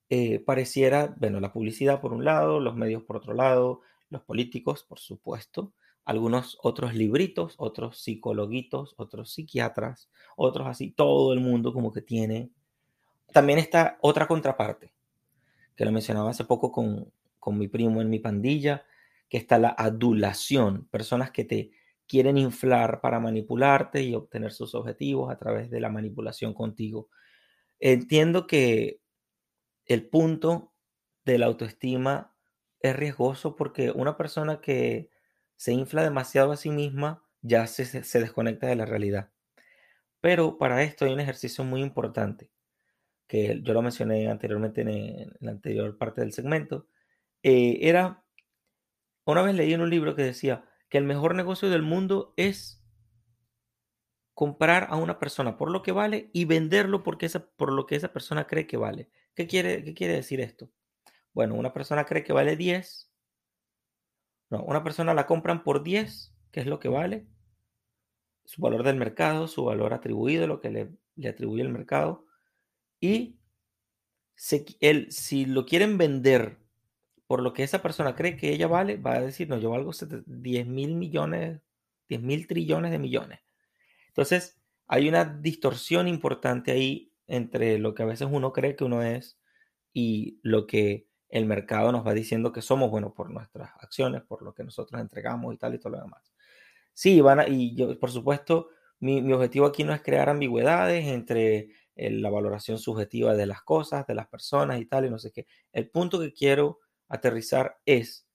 eh, 0.08 0.38
pareciera, 0.38 1.14
bueno, 1.18 1.40
la 1.40 1.52
publicidad 1.52 2.00
por 2.00 2.12
un 2.12 2.24
lado, 2.24 2.60
los 2.60 2.76
medios 2.76 3.02
por 3.02 3.16
otro 3.16 3.34
lado, 3.34 3.80
los 4.08 4.22
políticos, 4.22 4.84
por 4.84 5.00
supuesto, 5.00 5.72
algunos 6.04 6.56
otros 6.62 6.94
libritos, 6.94 7.54
otros 7.58 7.98
psicologuitos, 7.98 8.94
otros 8.96 9.32
psiquiatras, 9.32 10.08
otros 10.36 10.68
así, 10.68 10.92
todo 10.92 11.32
el 11.32 11.40
mundo 11.40 11.72
como 11.72 11.92
que 11.92 12.02
tiene. 12.02 12.50
También 13.32 13.58
está 13.58 13.98
otra 14.00 14.28
contraparte, 14.28 14.92
que 15.74 15.84
lo 15.84 15.92
mencionaba 15.92 16.30
hace 16.30 16.44
poco 16.44 16.72
con, 16.72 17.12
con 17.40 17.58
mi 17.58 17.66
primo 17.66 18.00
en 18.00 18.10
mi 18.10 18.20
pandilla, 18.20 18.84
que 19.28 19.38
está 19.38 19.58
la 19.58 19.70
adulación, 19.70 20.86
personas 20.88 21.32
que 21.32 21.44
te 21.44 21.72
quieren 22.06 22.38
inflar 22.38 23.00
para 23.00 23.20
manipularte 23.20 24.02
y 24.02 24.14
obtener 24.14 24.52
sus 24.52 24.74
objetivos 24.74 25.32
a 25.32 25.38
través 25.38 25.70
de 25.70 25.80
la 25.80 25.90
manipulación 25.90 26.54
contigo. 26.54 27.08
Entiendo 27.78 28.46
que 28.46 29.00
el 29.86 30.08
punto 30.08 30.72
de 31.24 31.38
la 31.38 31.46
autoestima 31.46 32.34
es 32.80 32.96
riesgoso 32.96 33.56
porque 33.56 33.90
una 33.90 34.16
persona 34.16 34.60
que 34.60 35.10
se 35.56 35.72
infla 35.72 36.02
demasiado 36.02 36.52
a 36.52 36.56
sí 36.56 36.70
misma, 36.70 37.22
ya 37.42 37.66
se, 37.66 37.84
desconecta 38.18 38.66
de 38.66 38.76
la 38.76 38.86
realidad. 38.86 39.30
Pero 40.20 40.58
para 40.58 40.82
esto 40.82 41.04
hay 41.04 41.12
un 41.12 41.20
ejercicio 41.20 41.64
muy 41.64 41.82
importante, 41.82 42.50
que 43.26 43.60
yo 43.62 43.74
lo 43.74 43.82
mencioné 43.82 44.30
anteriormente 44.30 44.80
en, 44.82 45.32
la 45.40 45.50
anterior 45.50 45.98
parte 45.98 46.22
del 46.22 46.32
segmento. 46.32 46.86
Eh, 47.42 47.78
era, 47.88 48.24
una 49.24 49.42
vez 49.42 49.54
leí 49.54 49.72
en 49.72 49.80
un 49.80 49.90
libro 49.90 50.14
que 50.14 50.22
decía 50.22 50.64
que 50.88 50.98
el 50.98 51.04
mejor 51.04 51.34
negocio 51.34 51.70
del 51.70 51.82
mundo 51.82 52.34
es 52.36 52.84
comprar 54.34 54.86
a 54.90 54.96
una 54.96 55.18
persona 55.18 55.56
por 55.56 55.70
lo 55.70 55.82
que 55.82 55.92
vale 55.92 56.30
y 56.32 56.44
venderlo 56.44 57.02
porque 57.02 57.26
esa, 57.26 57.46
por 57.50 57.72
lo 57.72 57.86
que 57.86 57.96
esa 57.96 58.12
persona 58.12 58.46
cree 58.46 58.66
que 58.66 58.76
vale. 58.76 59.10
¿Qué 59.34 59.46
quiere, 59.46 59.84
¿Qué 59.84 59.94
quiere 59.94 60.14
decir 60.14 60.40
esto? 60.40 60.70
Bueno, 61.32 61.54
una 61.54 61.72
persona 61.72 62.04
cree 62.04 62.24
que 62.24 62.32
vale 62.32 62.56
10. 62.56 63.10
No, 64.50 64.62
una 64.64 64.82
persona 64.82 65.14
la 65.14 65.26
compran 65.26 65.62
por 65.62 65.82
10, 65.82 66.34
que 66.50 66.60
es 66.60 66.66
lo 66.66 66.80
que 66.80 66.88
vale. 66.88 67.26
Su 68.44 68.62
valor 68.62 68.82
del 68.82 68.96
mercado, 68.96 69.46
su 69.46 69.64
valor 69.64 69.94
atribuido, 69.94 70.46
lo 70.46 70.60
que 70.60 70.70
le, 70.70 70.90
le 71.14 71.28
atribuye 71.28 71.62
el 71.62 71.68
mercado. 71.68 72.26
Y 72.98 73.38
si 74.34 75.44
lo 75.44 75.66
quieren 75.66 75.98
vender 75.98 76.58
por 77.30 77.42
lo 77.42 77.52
que 77.52 77.62
esa 77.62 77.80
persona 77.80 78.16
cree 78.16 78.36
que 78.36 78.48
ella 78.52 78.66
vale, 78.66 78.96
va 78.96 79.14
a 79.14 79.20
decir, 79.20 79.48
no, 79.48 79.56
yo 79.56 79.70
valgo 79.70 79.92
10 80.26 80.66
mil 80.66 80.96
millones, 80.96 81.60
10 82.08 82.22
mil 82.22 82.48
trillones 82.48 82.90
de 82.90 82.98
millones. 82.98 83.38
Entonces, 84.08 84.60
hay 84.88 85.08
una 85.08 85.24
distorsión 85.24 86.08
importante 86.08 86.72
ahí 86.72 87.12
entre 87.28 87.78
lo 87.78 87.94
que 87.94 88.02
a 88.02 88.06
veces 88.06 88.26
uno 88.28 88.52
cree 88.52 88.74
que 88.74 88.82
uno 88.82 89.04
es 89.04 89.38
y 89.92 90.40
lo 90.42 90.66
que 90.66 91.06
el 91.28 91.46
mercado 91.46 91.92
nos 91.92 92.04
va 92.04 92.14
diciendo 92.14 92.50
que 92.50 92.62
somos, 92.62 92.90
bueno, 92.90 93.14
por 93.14 93.30
nuestras 93.30 93.70
acciones, 93.78 94.22
por 94.22 94.42
lo 94.42 94.52
que 94.52 94.64
nosotros 94.64 95.00
entregamos 95.00 95.54
y 95.54 95.56
tal 95.56 95.76
y 95.76 95.78
todo 95.78 95.90
lo 95.90 96.00
demás. 96.00 96.32
Sí, 96.94 97.20
van 97.20 97.38
a, 97.38 97.46
y 97.46 97.76
yo, 97.76 97.96
por 98.00 98.10
supuesto, 98.10 98.70
mi, 98.98 99.22
mi 99.22 99.34
objetivo 99.34 99.66
aquí 99.66 99.84
no 99.84 99.94
es 99.94 100.02
crear 100.02 100.28
ambigüedades 100.30 101.06
entre 101.06 101.68
la 101.94 102.28
valoración 102.28 102.80
subjetiva 102.80 103.36
de 103.36 103.46
las 103.46 103.62
cosas, 103.62 104.04
de 104.08 104.16
las 104.16 104.26
personas 104.26 104.80
y 104.80 104.86
tal, 104.86 105.06
y 105.06 105.10
no 105.10 105.20
sé 105.20 105.30
qué. 105.30 105.46
El 105.70 105.90
punto 105.90 106.18
que 106.18 106.32
quiero 106.32 106.80
aterrizar 107.10 107.78
es, 107.84 108.26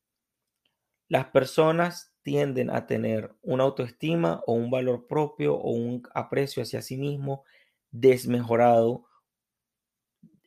las 1.07 1.25
personas 1.27 2.13
tienden 2.21 2.69
a 2.69 2.87
tener 2.87 3.35
una 3.41 3.63
autoestima 3.63 4.41
o 4.45 4.53
un 4.53 4.69
valor 4.69 5.07
propio 5.07 5.55
o 5.55 5.71
un 5.71 6.03
aprecio 6.13 6.63
hacia 6.63 6.81
sí 6.81 6.97
mismo 6.97 7.43
desmejorado, 7.91 9.05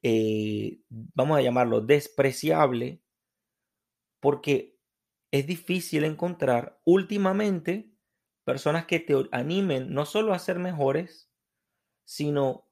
eh, 0.03 0.81
vamos 0.89 1.39
a 1.39 1.43
llamarlo 1.43 1.81
despreciable, 1.81 3.01
porque 4.21 4.79
es 5.31 5.47
difícil 5.47 6.05
encontrar 6.05 6.81
últimamente 6.85 7.93
personas 8.45 8.87
que 8.87 9.01
te 9.01 9.15
animen 9.31 9.93
no 9.93 10.07
solo 10.07 10.33
a 10.33 10.39
ser 10.39 10.59
mejores, 10.59 11.31
sino 12.05 12.67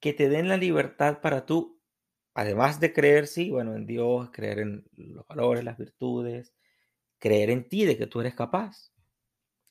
que 0.00 0.12
te 0.12 0.28
den 0.28 0.48
la 0.48 0.56
libertad 0.56 1.20
para 1.20 1.46
tú, 1.46 1.77
además 2.38 2.78
de 2.78 2.92
creer, 2.92 3.26
sí, 3.26 3.50
bueno, 3.50 3.74
en 3.74 3.84
Dios, 3.84 4.30
creer 4.30 4.60
en 4.60 4.84
los 4.96 5.26
valores, 5.26 5.64
las 5.64 5.76
virtudes, 5.76 6.54
creer 7.18 7.50
en 7.50 7.68
ti, 7.68 7.84
de 7.84 7.98
que 7.98 8.06
tú 8.06 8.20
eres 8.20 8.36
capaz. 8.36 8.92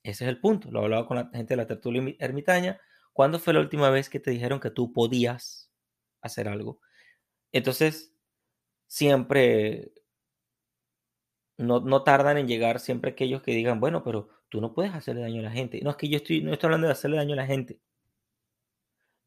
Ese 0.03 0.25
es 0.25 0.29
el 0.29 0.41
punto. 0.41 0.69
Lo 0.69 0.81
he 0.81 0.83
hablado 0.83 1.07
con 1.07 1.15
la 1.15 1.29
gente 1.33 1.53
de 1.53 1.57
la 1.57 1.67
tertulia 1.67 2.15
ermitaña. 2.19 2.81
¿Cuándo 3.13 3.39
fue 3.39 3.53
la 3.53 3.61
última 3.61 3.89
vez 3.89 4.09
que 4.09 4.19
te 4.19 4.31
dijeron 4.31 4.59
que 4.59 4.69
tú 4.69 4.91
podías 4.91 5.71
hacer 6.21 6.49
algo? 6.49 6.81
Entonces, 7.53 8.13
siempre, 8.87 9.93
no, 11.55 11.79
no 11.79 12.03
tardan 12.03 12.37
en 12.37 12.47
llegar 12.49 12.81
siempre 12.81 13.11
aquellos 13.11 13.41
que 13.43 13.51
digan, 13.51 13.79
bueno, 13.79 14.03
pero 14.03 14.27
tú 14.49 14.59
no 14.59 14.73
puedes 14.73 14.93
hacerle 14.93 15.21
daño 15.21 15.39
a 15.39 15.43
la 15.43 15.51
gente. 15.51 15.79
No 15.83 15.91
es 15.91 15.95
que 15.95 16.09
yo 16.09 16.17
estoy, 16.17 16.41
no 16.41 16.51
estoy 16.51 16.67
hablando 16.67 16.87
de 16.87 16.93
hacerle 16.93 17.15
daño 17.15 17.31
a 17.33 17.37
la 17.37 17.45
gente. 17.45 17.79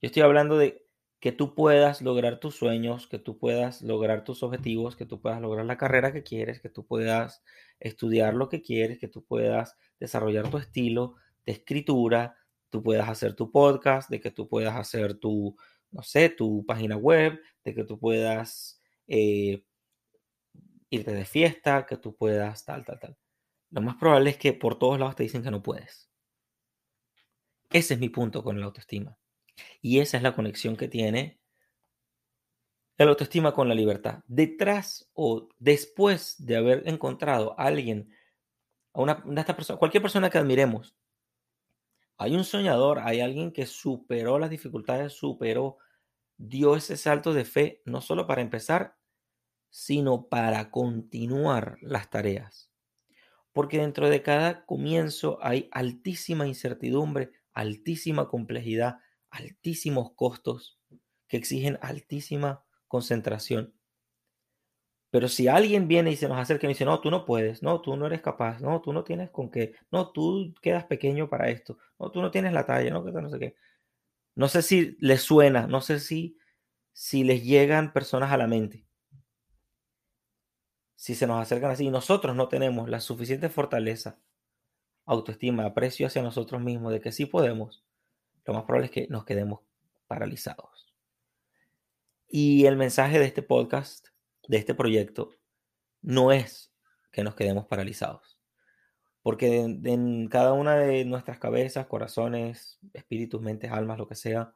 Yo 0.02 0.08
estoy 0.08 0.22
hablando 0.22 0.58
de 0.58 0.89
que 1.20 1.32
tú 1.32 1.54
puedas 1.54 2.00
lograr 2.00 2.40
tus 2.40 2.56
sueños, 2.56 3.06
que 3.06 3.18
tú 3.18 3.38
puedas 3.38 3.82
lograr 3.82 4.24
tus 4.24 4.42
objetivos, 4.42 4.96
que 4.96 5.04
tú 5.04 5.20
puedas 5.20 5.40
lograr 5.40 5.66
la 5.66 5.76
carrera 5.76 6.12
que 6.12 6.22
quieres, 6.22 6.60
que 6.60 6.70
tú 6.70 6.86
puedas 6.86 7.42
estudiar 7.78 8.34
lo 8.34 8.48
que 8.48 8.62
quieres, 8.62 8.98
que 8.98 9.08
tú 9.08 9.24
puedas 9.24 9.76
desarrollar 9.98 10.50
tu 10.50 10.56
estilo 10.56 11.16
de 11.44 11.52
escritura, 11.52 12.36
tú 12.70 12.82
puedas 12.82 13.08
hacer 13.08 13.34
tu 13.34 13.52
podcast, 13.52 14.08
de 14.10 14.20
que 14.20 14.30
tú 14.30 14.48
puedas 14.48 14.74
hacer 14.74 15.14
tu, 15.14 15.56
no 15.90 16.02
sé, 16.02 16.30
tu 16.30 16.64
página 16.64 16.96
web, 16.96 17.38
de 17.64 17.74
que 17.74 17.84
tú 17.84 17.98
puedas 17.98 18.80
eh, 19.06 19.62
irte 20.88 21.12
de 21.12 21.24
fiesta, 21.26 21.84
que 21.84 21.98
tú 21.98 22.16
puedas 22.16 22.64
tal, 22.64 22.84
tal, 22.84 22.98
tal. 22.98 23.18
Lo 23.70 23.82
más 23.82 23.96
probable 23.96 24.30
es 24.30 24.38
que 24.38 24.54
por 24.54 24.78
todos 24.78 24.98
lados 24.98 25.16
te 25.16 25.22
dicen 25.24 25.42
que 25.42 25.50
no 25.50 25.62
puedes. 25.62 26.10
Ese 27.70 27.94
es 27.94 28.00
mi 28.00 28.08
punto 28.08 28.42
con 28.42 28.58
la 28.58 28.66
autoestima. 28.66 29.19
Y 29.80 30.00
esa 30.00 30.16
es 30.16 30.22
la 30.22 30.34
conexión 30.34 30.76
que 30.76 30.88
tiene 30.88 31.40
la 33.04 33.10
autoestima 33.12 33.52
con 33.52 33.68
la 33.68 33.74
libertad. 33.74 34.22
Detrás 34.26 35.08
o 35.14 35.48
después 35.58 36.36
de 36.44 36.56
haber 36.56 36.86
encontrado 36.86 37.58
a 37.58 37.64
alguien, 37.64 38.12
a 38.92 39.00
una 39.00 39.22
de 39.24 39.40
estas 39.40 39.56
personas, 39.56 39.78
cualquier 39.78 40.02
persona 40.02 40.28
que 40.28 40.38
admiremos, 40.38 40.94
hay 42.18 42.36
un 42.36 42.44
soñador, 42.44 42.98
hay 42.98 43.20
alguien 43.20 43.52
que 43.52 43.64
superó 43.64 44.38
las 44.38 44.50
dificultades, 44.50 45.14
superó, 45.14 45.78
dio 46.36 46.76
ese 46.76 46.98
salto 46.98 47.32
de 47.32 47.46
fe, 47.46 47.80
no 47.86 48.02
solo 48.02 48.26
para 48.26 48.42
empezar, 48.42 48.96
sino 49.70 50.26
para 50.28 50.70
continuar 50.70 51.78
las 51.80 52.10
tareas. 52.10 52.70
Porque 53.52 53.78
dentro 53.78 54.10
de 54.10 54.22
cada 54.22 54.66
comienzo 54.66 55.38
hay 55.40 55.68
altísima 55.72 56.46
incertidumbre, 56.46 57.32
altísima 57.54 58.28
complejidad, 58.28 58.98
altísimos 59.30 60.12
costos 60.14 60.78
que 61.28 61.36
exigen 61.36 61.78
altísima 61.80 62.64
concentración. 62.88 63.74
Pero 65.10 65.28
si 65.28 65.48
alguien 65.48 65.88
viene 65.88 66.12
y 66.12 66.16
se 66.16 66.28
nos 66.28 66.38
acerca 66.38 66.66
y 66.66 66.68
dice, 66.68 66.84
no, 66.84 67.00
tú 67.00 67.10
no 67.10 67.24
puedes, 67.24 67.62
no, 67.62 67.80
tú 67.80 67.96
no 67.96 68.06
eres 68.06 68.20
capaz, 68.20 68.60
no, 68.60 68.80
tú 68.80 68.92
no 68.92 69.02
tienes 69.02 69.30
con 69.30 69.50
qué, 69.50 69.74
no, 69.90 70.10
tú 70.12 70.54
quedas 70.62 70.84
pequeño 70.84 71.28
para 71.28 71.48
esto, 71.50 71.78
no, 71.98 72.10
tú 72.12 72.22
no 72.22 72.30
tienes 72.30 72.52
la 72.52 72.64
talla, 72.64 72.90
no, 72.90 73.02
no 73.02 73.28
sé 73.28 73.38
qué. 73.38 73.56
No 74.36 74.48
sé 74.48 74.62
si 74.62 74.96
les 75.00 75.22
suena, 75.22 75.66
no 75.66 75.80
sé 75.80 75.98
si, 75.98 76.38
si 76.92 77.24
les 77.24 77.44
llegan 77.44 77.92
personas 77.92 78.30
a 78.30 78.36
la 78.36 78.46
mente. 78.46 78.86
Si 80.94 81.14
se 81.14 81.26
nos 81.26 81.40
acercan 81.40 81.72
así, 81.72 81.90
nosotros 81.90 82.36
no 82.36 82.48
tenemos 82.48 82.88
la 82.88 83.00
suficiente 83.00 83.48
fortaleza, 83.48 84.20
autoestima, 85.06 85.64
aprecio 85.64 86.06
hacia 86.06 86.22
nosotros 86.22 86.60
mismos 86.60 86.92
de 86.92 87.00
que 87.00 87.10
sí 87.10 87.26
podemos, 87.26 87.84
lo 88.50 88.54
más 88.54 88.64
probable 88.64 88.86
es 88.86 88.92
que 88.92 89.06
nos 89.08 89.24
quedemos 89.24 89.60
paralizados. 90.08 90.92
Y 92.26 92.66
el 92.66 92.76
mensaje 92.76 93.18
de 93.18 93.24
este 93.24 93.42
podcast, 93.42 94.08
de 94.48 94.58
este 94.58 94.74
proyecto, 94.74 95.30
no 96.02 96.32
es 96.32 96.72
que 97.12 97.22
nos 97.22 97.36
quedemos 97.36 97.66
paralizados. 97.66 98.40
Porque 99.22 99.58
en, 99.60 100.28
cada 100.28 100.52
una 100.52 100.76
de 100.76 101.04
nuestras 101.04 101.38
cabezas, 101.38 101.86
corazones, 101.86 102.78
espíritus, 102.92 103.40
mentes, 103.40 103.70
almas, 103.70 103.98
lo 103.98 104.08
que 104.08 104.14
sea, 104.16 104.52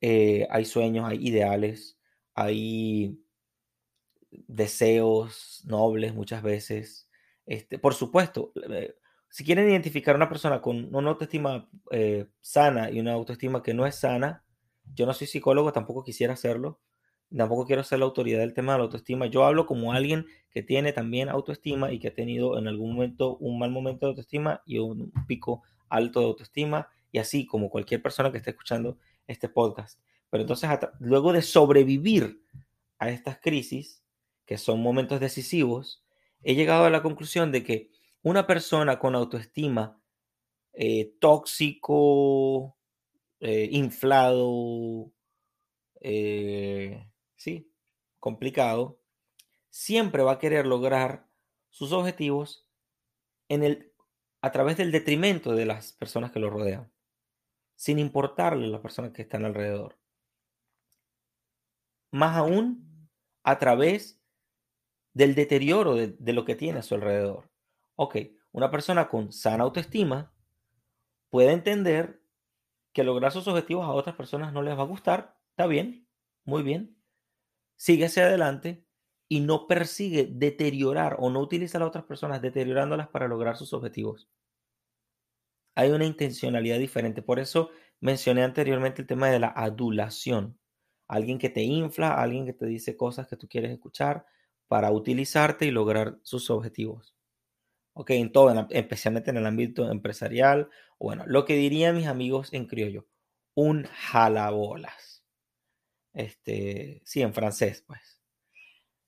eh, 0.00 0.48
hay 0.50 0.64
sueños, 0.64 1.06
hay 1.08 1.24
ideales, 1.24 1.98
hay 2.34 3.22
deseos 4.30 5.62
nobles 5.66 6.14
muchas 6.14 6.42
veces. 6.42 7.08
Este, 7.46 7.78
por 7.78 7.94
supuesto, 7.94 8.52
eh, 8.70 8.96
si 9.30 9.44
quieren 9.44 9.70
identificar 9.70 10.14
a 10.14 10.16
una 10.16 10.28
persona 10.28 10.60
con 10.60 10.94
una 10.94 11.10
autoestima 11.10 11.68
eh, 11.92 12.26
sana 12.40 12.90
y 12.90 12.98
una 12.98 13.12
autoestima 13.12 13.62
que 13.62 13.72
no 13.72 13.86
es 13.86 13.94
sana, 13.94 14.44
yo 14.92 15.06
no 15.06 15.14
soy 15.14 15.28
psicólogo, 15.28 15.72
tampoco 15.72 16.02
quisiera 16.02 16.32
hacerlo, 16.32 16.80
tampoco 17.34 17.64
quiero 17.64 17.84
ser 17.84 18.00
la 18.00 18.06
autoridad 18.06 18.40
del 18.40 18.54
tema 18.54 18.72
de 18.72 18.78
la 18.78 18.84
autoestima. 18.84 19.26
Yo 19.26 19.44
hablo 19.44 19.66
como 19.66 19.92
alguien 19.92 20.26
que 20.50 20.64
tiene 20.64 20.92
también 20.92 21.28
autoestima 21.28 21.92
y 21.92 22.00
que 22.00 22.08
ha 22.08 22.14
tenido 22.14 22.58
en 22.58 22.66
algún 22.66 22.94
momento 22.94 23.36
un 23.36 23.60
mal 23.60 23.70
momento 23.70 24.06
de 24.06 24.10
autoestima 24.10 24.62
y 24.66 24.78
un 24.78 25.12
pico 25.28 25.62
alto 25.88 26.20
de 26.20 26.26
autoestima, 26.26 26.88
y 27.12 27.18
así 27.18 27.46
como 27.46 27.70
cualquier 27.70 28.02
persona 28.02 28.30
que 28.30 28.38
esté 28.38 28.50
escuchando 28.50 28.98
este 29.26 29.48
podcast. 29.48 30.00
Pero 30.28 30.42
entonces, 30.42 30.70
luego 30.98 31.32
de 31.32 31.42
sobrevivir 31.42 32.42
a 32.98 33.10
estas 33.10 33.38
crisis, 33.38 34.04
que 34.44 34.58
son 34.58 34.80
momentos 34.80 35.20
decisivos, 35.20 36.04
he 36.42 36.54
llegado 36.54 36.84
a 36.84 36.90
la 36.90 37.02
conclusión 37.02 37.52
de 37.52 37.64
que 37.64 37.90
una 38.22 38.46
persona 38.46 38.98
con 38.98 39.14
autoestima 39.14 40.00
eh, 40.72 41.16
tóxico, 41.20 42.76
eh, 43.40 43.68
inflado, 43.72 45.12
eh, 46.00 47.10
sí, 47.36 47.72
complicado, 48.18 49.00
siempre 49.70 50.22
va 50.22 50.32
a 50.32 50.38
querer 50.38 50.66
lograr 50.66 51.26
sus 51.70 51.92
objetivos 51.92 52.68
en 53.48 53.62
el, 53.64 53.92
a 54.42 54.52
través 54.52 54.76
del 54.76 54.92
detrimento 54.92 55.54
de 55.54 55.66
las 55.66 55.92
personas 55.92 56.30
que 56.30 56.40
lo 56.40 56.50
rodean, 56.50 56.92
sin 57.76 57.98
importarle 57.98 58.66
a 58.66 58.70
las 58.70 58.80
personas 58.80 59.12
que 59.12 59.22
están 59.22 59.44
alrededor. 59.44 59.98
Más 62.12 62.36
aún 62.36 63.08
a 63.42 63.58
través 63.58 64.20
del 65.14 65.34
deterioro 65.34 65.94
de 65.94 66.32
lo 66.32 66.44
que 66.44 66.54
tiene 66.54 66.80
a 66.80 66.82
su 66.82 66.94
alrededor. 66.94 67.49
Ok, 68.02 68.16
una 68.52 68.70
persona 68.70 69.08
con 69.08 69.30
sana 69.30 69.64
autoestima 69.64 70.32
puede 71.28 71.52
entender 71.52 72.22
que 72.94 73.04
lograr 73.04 73.30
sus 73.30 73.46
objetivos 73.46 73.84
a 73.84 73.90
otras 73.90 74.16
personas 74.16 74.54
no 74.54 74.62
les 74.62 74.74
va 74.74 74.84
a 74.84 74.86
gustar. 74.86 75.38
Está 75.50 75.66
bien, 75.66 76.08
muy 76.46 76.62
bien. 76.62 76.96
Sigue 77.76 78.06
hacia 78.06 78.24
adelante 78.24 78.86
y 79.28 79.40
no 79.40 79.66
persigue 79.66 80.26
deteriorar 80.32 81.16
o 81.18 81.28
no 81.28 81.40
utiliza 81.40 81.76
a 81.76 81.80
las 81.80 81.88
otras 81.88 82.04
personas 82.04 82.40
deteriorándolas 82.40 83.08
para 83.08 83.28
lograr 83.28 83.58
sus 83.58 83.74
objetivos. 83.74 84.30
Hay 85.74 85.90
una 85.90 86.06
intencionalidad 86.06 86.78
diferente. 86.78 87.20
Por 87.20 87.38
eso 87.38 87.68
mencioné 88.00 88.44
anteriormente 88.44 89.02
el 89.02 89.08
tema 89.08 89.28
de 89.28 89.40
la 89.40 89.48
adulación. 89.48 90.58
Alguien 91.06 91.36
que 91.36 91.50
te 91.50 91.60
infla, 91.60 92.14
alguien 92.14 92.46
que 92.46 92.54
te 92.54 92.64
dice 92.64 92.96
cosas 92.96 93.28
que 93.28 93.36
tú 93.36 93.46
quieres 93.46 93.70
escuchar 93.72 94.24
para 94.68 94.90
utilizarte 94.90 95.66
y 95.66 95.70
lograr 95.70 96.18
sus 96.22 96.48
objetivos. 96.48 97.14
Ok, 97.92 98.10
en 98.10 98.32
todo, 98.32 98.66
especialmente 98.70 99.30
en 99.30 99.36
el 99.36 99.46
ámbito 99.46 99.90
empresarial. 99.90 100.70
Bueno, 100.98 101.24
lo 101.26 101.44
que 101.44 101.54
dirían 101.54 101.96
mis 101.96 102.06
amigos 102.06 102.52
en 102.52 102.66
criollo, 102.66 103.06
un 103.54 103.84
jalabolas. 103.84 105.24
Este, 106.12 107.02
sí, 107.04 107.22
en 107.22 107.34
francés, 107.34 107.84
pues. 107.86 108.20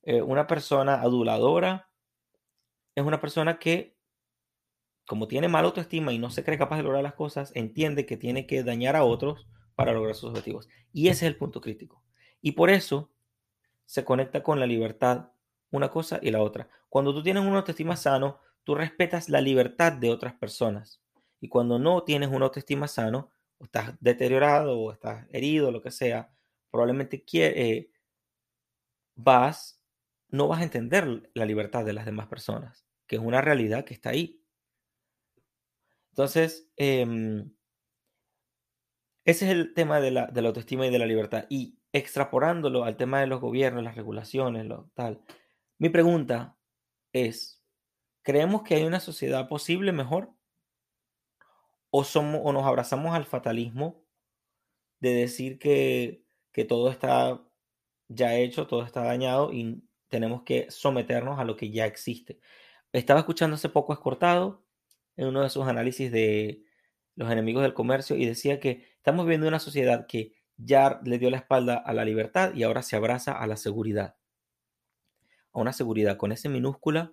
Eh, 0.03 0.21
una 0.21 0.47
persona 0.47 1.01
aduladora 1.01 1.89
es 2.95 3.05
una 3.05 3.21
persona 3.21 3.59
que, 3.59 3.97
como 5.07 5.29
tiene 5.29 5.49
mala 5.49 5.69
autoestima 5.69 6.13
y 6.13 6.19
no 6.19 6.31
se 6.31 6.45
cree 6.45 6.59
capaz 6.59 6.79
de 6.79 6.83
lograr 6.83 7.03
las 7.03 7.15
cosas, 7.15 7.53
entiende 7.55 8.05
que 8.05 8.17
tiene 8.17 8.47
que 8.47 8.65
dañar 8.65 8.97
a 8.97 9.05
otros 9.05 9.47
para 9.75 9.93
lograr 9.93 10.15
sus 10.15 10.31
objetivos. 10.31 10.69
Y 10.93 11.09
ese 11.09 11.27
es 11.27 11.33
el 11.33 11.37
punto 11.37 11.61
crítico. 11.61 12.03
Y 12.41 12.53
por 12.53 12.71
eso 12.71 13.13
se 13.87 14.05
conecta 14.05 14.43
con 14.43 14.59
la 14.59 14.67
libertad 14.67 15.31
una 15.71 15.91
cosa 15.91 16.19
y 16.23 16.31
la 16.31 16.43
otra. 16.43 16.69
Cuando 16.89 17.15
tú 17.15 17.23
tienes 17.23 17.43
una 17.43 17.59
autoestima 17.59 17.97
sano, 17.97 18.41
tú 18.65 18.75
respetas 18.75 19.29
la 19.29 19.41
libertad 19.41 19.93
de 19.93 20.11
otras 20.11 20.35
personas. 20.35 21.03
Y 21.41 21.49
cuando 21.49 21.79
no 21.79 22.05
tienes 22.05 22.31
una 22.31 22.47
autoestima 22.47 22.89
sano, 22.89 23.31
o 23.59 23.65
estás 23.65 23.95
deteriorado 24.01 24.79
o 24.79 24.93
estás 24.93 25.27
herido, 25.31 25.71
lo 25.71 25.83
que 25.83 25.91
sea, 25.91 26.33
probablemente 26.71 27.25
eh, 27.33 27.91
vas, 29.15 29.81
no 30.29 30.49
vas 30.49 30.61
a 30.61 30.65
entender 30.65 31.31
la 31.35 31.47
libertad 31.47 31.85
de 31.85 31.93
las 31.93 32.07
demás 32.07 32.27
personas, 32.27 32.87
que 33.07 33.17
es 33.17 33.23
una 33.23 33.41
realidad 33.41 33.85
que 33.85 33.95
está 33.95 34.11
ahí. 34.11 34.43
Entonces, 36.11 36.69
em, 36.77 37.53
ese 39.25 39.47
es 39.47 39.53
el 39.53 39.75
tema 39.75 40.01
de 40.01 40.11
la, 40.11 40.27
de 40.27 40.43
la, 40.43 40.49
autoestima 40.49 40.87
y 40.87 40.91
de 40.91 40.99
la 40.99 41.07
libertad. 41.07 41.47
Y 41.49 41.79
extrapolándolo 41.93 42.85
al 42.85 42.97
tema 42.97 43.21
de 43.21 43.27
los 43.27 43.41
gobiernos, 43.41 43.85
las 43.85 43.95
regulaciones, 43.95 44.67
lo 44.67 44.91
tal. 44.95 45.23
Mi 45.79 45.89
pregunta 45.89 46.57
es, 47.13 47.62
¿creemos 48.23 48.63
que 48.63 48.75
hay 48.77 48.85
una 48.85 49.01
sociedad 49.01 49.49
posible 49.49 49.93
mejor? 49.93 50.33
¿O, 51.91 52.05
somos, 52.05 52.41
o 52.45 52.53
nos 52.53 52.65
abrazamos 52.65 53.15
al 53.15 53.27
fatalismo 53.27 54.03
de 55.01 55.15
decir 55.15 55.59
que, 55.59 56.25
que 56.53 56.65
todo 56.65 56.91
está 56.91 57.43
ya 58.09 58.37
hecho, 58.37 58.67
todo 58.67 58.85
está 58.85 59.03
dañado 59.03 59.53
y 59.53 59.85
tenemos 60.09 60.43
que 60.43 60.71
someternos 60.71 61.39
a 61.39 61.45
lo 61.45 61.57
que 61.57 61.71
ya 61.71 61.87
existe? 61.87 62.41
Estaba 62.93 63.21
escuchando 63.21 63.57
hace 63.57 63.69
poco 63.69 63.93
Escortado 63.93 64.65
en 65.17 65.29
uno 65.29 65.43
de 65.43 65.51
sus 65.51 65.67
análisis 65.67 66.11
de 66.11 66.65
los 67.15 67.31
enemigos 67.31 67.63
del 67.63 67.75
comercio 67.75 68.17
y 68.17 68.27
decía 68.27 68.61
que 68.61 68.89
estamos 68.97 69.27
viviendo 69.27 69.49
una 69.49 69.59
sociedad 69.59 70.07
que 70.07 70.35
ya 70.57 71.01
le 71.05 71.19
dio 71.19 71.31
la 71.31 71.39
espalda 71.39 71.77
a 71.77 71.93
la 71.93 72.05
libertad 72.05 72.55
y 72.55 72.63
ahora 72.63 72.83
se 72.83 72.97
abraza 72.97 73.33
a 73.33 73.47
la 73.47 73.57
seguridad. 73.57 74.17
A 75.53 75.61
una 75.61 75.73
seguridad 75.73 76.17
con 76.17 76.33
ese 76.33 76.49
minúscula 76.49 77.13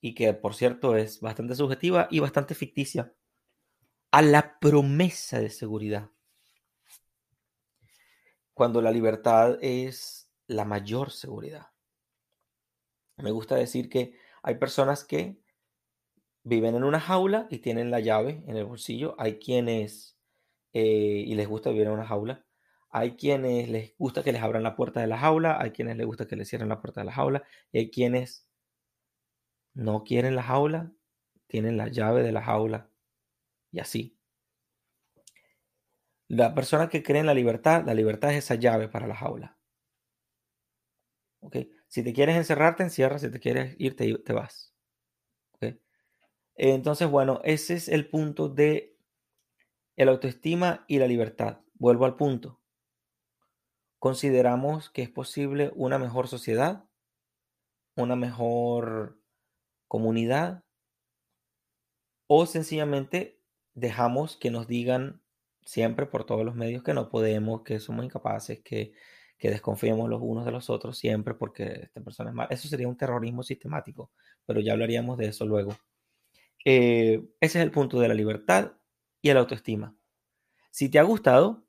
y 0.00 0.14
que 0.14 0.32
por 0.32 0.54
cierto 0.54 0.96
es 0.96 1.20
bastante 1.20 1.54
subjetiva 1.54 2.08
y 2.10 2.20
bastante 2.20 2.54
ficticia. 2.54 3.14
A 4.10 4.22
la 4.22 4.58
promesa 4.58 5.38
de 5.38 5.50
seguridad. 5.50 6.10
Cuando 8.54 8.82
la 8.82 8.90
libertad 8.90 9.58
es 9.62 10.30
la 10.46 10.64
mayor 10.64 11.10
seguridad. 11.10 11.68
Me 13.16 13.30
gusta 13.30 13.54
decir 13.54 13.88
que 13.88 14.14
hay 14.42 14.56
personas 14.56 15.04
que 15.04 15.40
viven 16.42 16.74
en 16.74 16.84
una 16.84 17.00
jaula 17.00 17.46
y 17.50 17.58
tienen 17.58 17.90
la 17.90 18.00
llave 18.00 18.42
en 18.46 18.56
el 18.56 18.64
bolsillo. 18.64 19.14
Hay 19.18 19.38
quienes, 19.38 20.18
eh, 20.72 21.24
y 21.26 21.34
les 21.34 21.46
gusta 21.46 21.70
vivir 21.70 21.86
en 21.86 21.92
una 21.92 22.06
jaula, 22.06 22.44
hay 22.90 23.16
quienes 23.16 23.68
les 23.68 23.96
gusta 23.98 24.24
que 24.24 24.32
les 24.32 24.42
abran 24.42 24.64
la 24.64 24.74
puerta 24.74 25.00
de 25.00 25.06
la 25.06 25.18
jaula, 25.18 25.60
hay 25.60 25.70
quienes 25.70 25.96
les 25.96 26.06
gusta 26.06 26.26
que 26.26 26.36
les 26.36 26.48
cierren 26.48 26.68
la 26.68 26.80
puerta 26.80 27.02
de 27.02 27.06
la 27.06 27.12
jaula, 27.12 27.44
y 27.72 27.78
hay 27.78 27.90
quienes 27.90 28.49
no 29.80 30.04
quieren 30.04 30.36
la 30.36 30.42
jaula, 30.42 30.92
tienen 31.46 31.78
la 31.78 31.88
llave 31.88 32.22
de 32.22 32.32
la 32.32 32.42
jaula, 32.42 32.90
y 33.72 33.80
así. 33.80 34.18
La 36.28 36.54
persona 36.54 36.88
que 36.88 37.02
cree 37.02 37.20
en 37.20 37.26
la 37.26 37.34
libertad, 37.34 37.84
la 37.86 37.94
libertad 37.94 38.30
es 38.30 38.44
esa 38.44 38.56
llave 38.56 38.88
para 38.88 39.06
la 39.06 39.16
jaula. 39.16 39.58
Si 41.88 42.02
te 42.04 42.12
quieres 42.12 42.36
encerrar, 42.36 42.76
te 42.76 42.82
encierras, 42.82 43.22
si 43.22 43.30
te 43.30 43.40
quieres 43.40 43.74
ir, 43.78 43.96
te, 43.96 44.16
te 44.18 44.32
vas. 44.32 44.74
Entonces, 46.54 47.08
bueno, 47.08 47.40
ese 47.42 47.74
es 47.74 47.88
el 47.88 48.10
punto 48.10 48.50
de 48.50 48.98
el 49.96 50.10
autoestima 50.10 50.84
y 50.88 50.98
la 50.98 51.06
libertad. 51.06 51.60
Vuelvo 51.74 52.04
al 52.04 52.16
punto. 52.16 52.60
¿Consideramos 53.98 54.90
que 54.90 55.02
es 55.02 55.08
posible 55.08 55.72
una 55.74 55.98
mejor 55.98 56.28
sociedad? 56.28 56.84
¿Una 57.96 58.14
mejor 58.14 59.19
comunidad? 59.90 60.62
¿O 62.28 62.46
sencillamente 62.46 63.40
dejamos 63.74 64.36
que 64.36 64.52
nos 64.52 64.68
digan 64.68 65.20
siempre 65.64 66.06
por 66.06 66.24
todos 66.24 66.44
los 66.44 66.54
medios 66.54 66.84
que 66.84 66.94
no 66.94 67.10
podemos, 67.10 67.62
que 67.64 67.80
somos 67.80 68.04
incapaces, 68.04 68.60
que, 68.60 68.92
desconfiemos 69.40 70.08
los 70.08 70.20
unos 70.22 70.44
de 70.44 70.52
los 70.52 70.70
otros 70.70 70.96
siempre 70.96 71.34
porque 71.34 71.64
esta 71.82 72.00
persona 72.02 72.30
es 72.30 72.36
mala? 72.36 72.48
Eso 72.52 72.68
sería 72.68 72.86
un 72.86 72.96
terrorismo 72.96 73.42
sistemático, 73.42 74.12
pero 74.46 74.60
ya 74.60 74.74
hablaríamos 74.74 75.18
de 75.18 75.26
eso 75.26 75.44
luego. 75.44 75.76
Eh, 76.64 77.24
ese 77.40 77.58
es 77.58 77.64
el 77.64 77.72
punto 77.72 77.98
de 77.98 78.06
la 78.06 78.14
libertad 78.14 78.74
y 79.20 79.30
el 79.30 79.38
autoestima. 79.38 79.96
Si 80.70 80.88
te 80.88 81.00
ha 81.00 81.02
gustado, 81.02 81.66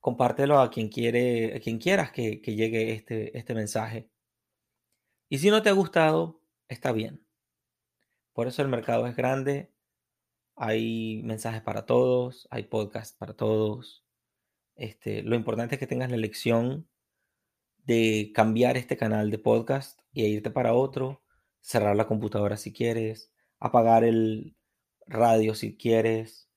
compártelo 0.00 0.58
a 0.58 0.68
quien, 0.68 0.88
quiere, 0.88 1.54
a 1.54 1.60
quien 1.60 1.78
quieras 1.78 2.10
que, 2.10 2.40
llegue 2.44 2.92
este, 2.92 3.38
este 3.38 3.54
mensaje. 3.54 4.10
Y 5.28 5.38
si 5.38 5.50
no 5.50 5.62
te 5.62 5.68
ha 5.68 5.72
gustado, 5.72 6.42
está 6.68 6.92
bien. 6.92 7.24
Por 8.32 8.46
eso 8.46 8.62
el 8.62 8.68
mercado 8.68 9.06
es 9.06 9.16
grande. 9.16 9.72
Hay 10.56 11.22
mensajes 11.24 11.62
para 11.62 11.86
todos, 11.86 12.48
hay 12.50 12.64
podcasts 12.64 13.16
para 13.16 13.34
todos. 13.34 14.04
Este, 14.76 15.22
lo 15.22 15.36
importante 15.36 15.74
es 15.74 15.78
que 15.78 15.86
tengas 15.86 16.10
la 16.10 16.16
elección 16.16 16.88
de 17.84 18.32
cambiar 18.34 18.76
este 18.76 18.96
canal 18.96 19.30
de 19.30 19.38
podcast 19.38 20.00
y 20.12 20.24
irte 20.24 20.50
para 20.50 20.74
otro, 20.74 21.22
cerrar 21.60 21.96
la 21.96 22.06
computadora 22.06 22.56
si 22.56 22.72
quieres, 22.72 23.32
apagar 23.58 24.04
el 24.04 24.56
radio 25.06 25.54
si 25.54 25.76
quieres, 25.76 26.48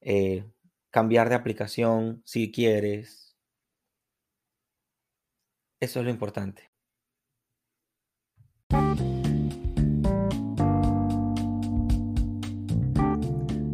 eh, 0.00 0.44
cambiar 0.90 1.28
de 1.28 1.34
aplicación 1.34 2.22
si 2.24 2.50
quieres. 2.52 3.36
Eso 5.80 6.00
es 6.00 6.04
lo 6.04 6.10
importante. 6.10 6.75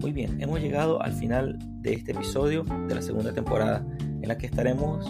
Muy 0.02 0.10
bien, 0.10 0.42
hemos 0.42 0.60
llegado 0.60 1.00
al 1.00 1.12
final 1.12 1.58
de 1.80 1.94
este 1.94 2.10
episodio 2.10 2.64
de 2.88 2.94
la 2.94 3.00
segunda 3.02 3.32
temporada 3.32 3.86
en 4.00 4.26
la 4.26 4.36
que 4.36 4.46
estaremos 4.46 5.06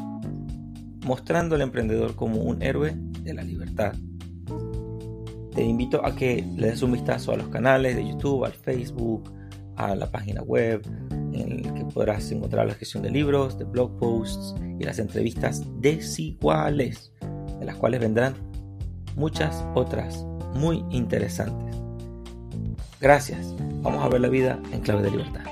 mostrando 1.07 1.55
al 1.55 1.63
emprendedor 1.63 2.15
como 2.15 2.43
un 2.43 2.63
héroe 2.63 2.95
de 3.23 3.33
la 3.33 3.43
libertad. 3.43 3.95
Te 5.55 5.65
invito 5.65 6.05
a 6.05 6.15
que 6.15 6.47
le 6.57 6.69
des 6.69 6.83
un 6.83 6.93
vistazo 6.93 7.33
a 7.33 7.37
los 7.37 7.49
canales 7.49 7.97
de 7.97 8.07
YouTube, 8.07 8.45
al 8.45 8.53
Facebook, 8.53 9.33
a 9.77 9.95
la 9.97 10.11
página 10.11 10.43
web, 10.43 10.83
en 11.11 11.53
el 11.53 11.73
que 11.73 11.87
podrás 11.87 12.31
encontrar 12.31 12.67
la 12.67 12.75
gestión 12.75 13.03
de 13.03 13.11
libros, 13.11 13.59
de 13.59 13.65
blog 13.65 13.97
posts 13.97 14.55
y 14.79 14.85
las 14.85 14.99
entrevistas 14.99 15.63
desiguales, 15.81 17.15
de 17.59 17.65
las 17.65 17.77
cuales 17.77 18.01
vendrán 18.01 18.35
muchas 19.17 19.65
otras 19.75 20.25
muy 20.55 20.85
interesantes. 20.91 21.77
Gracias. 23.01 23.55
Vamos 23.83 24.05
a 24.05 24.09
ver 24.09 24.21
la 24.21 24.29
vida 24.29 24.59
en 24.73 24.81
clave 24.81 25.03
de 25.03 25.11
libertad. 25.11 25.52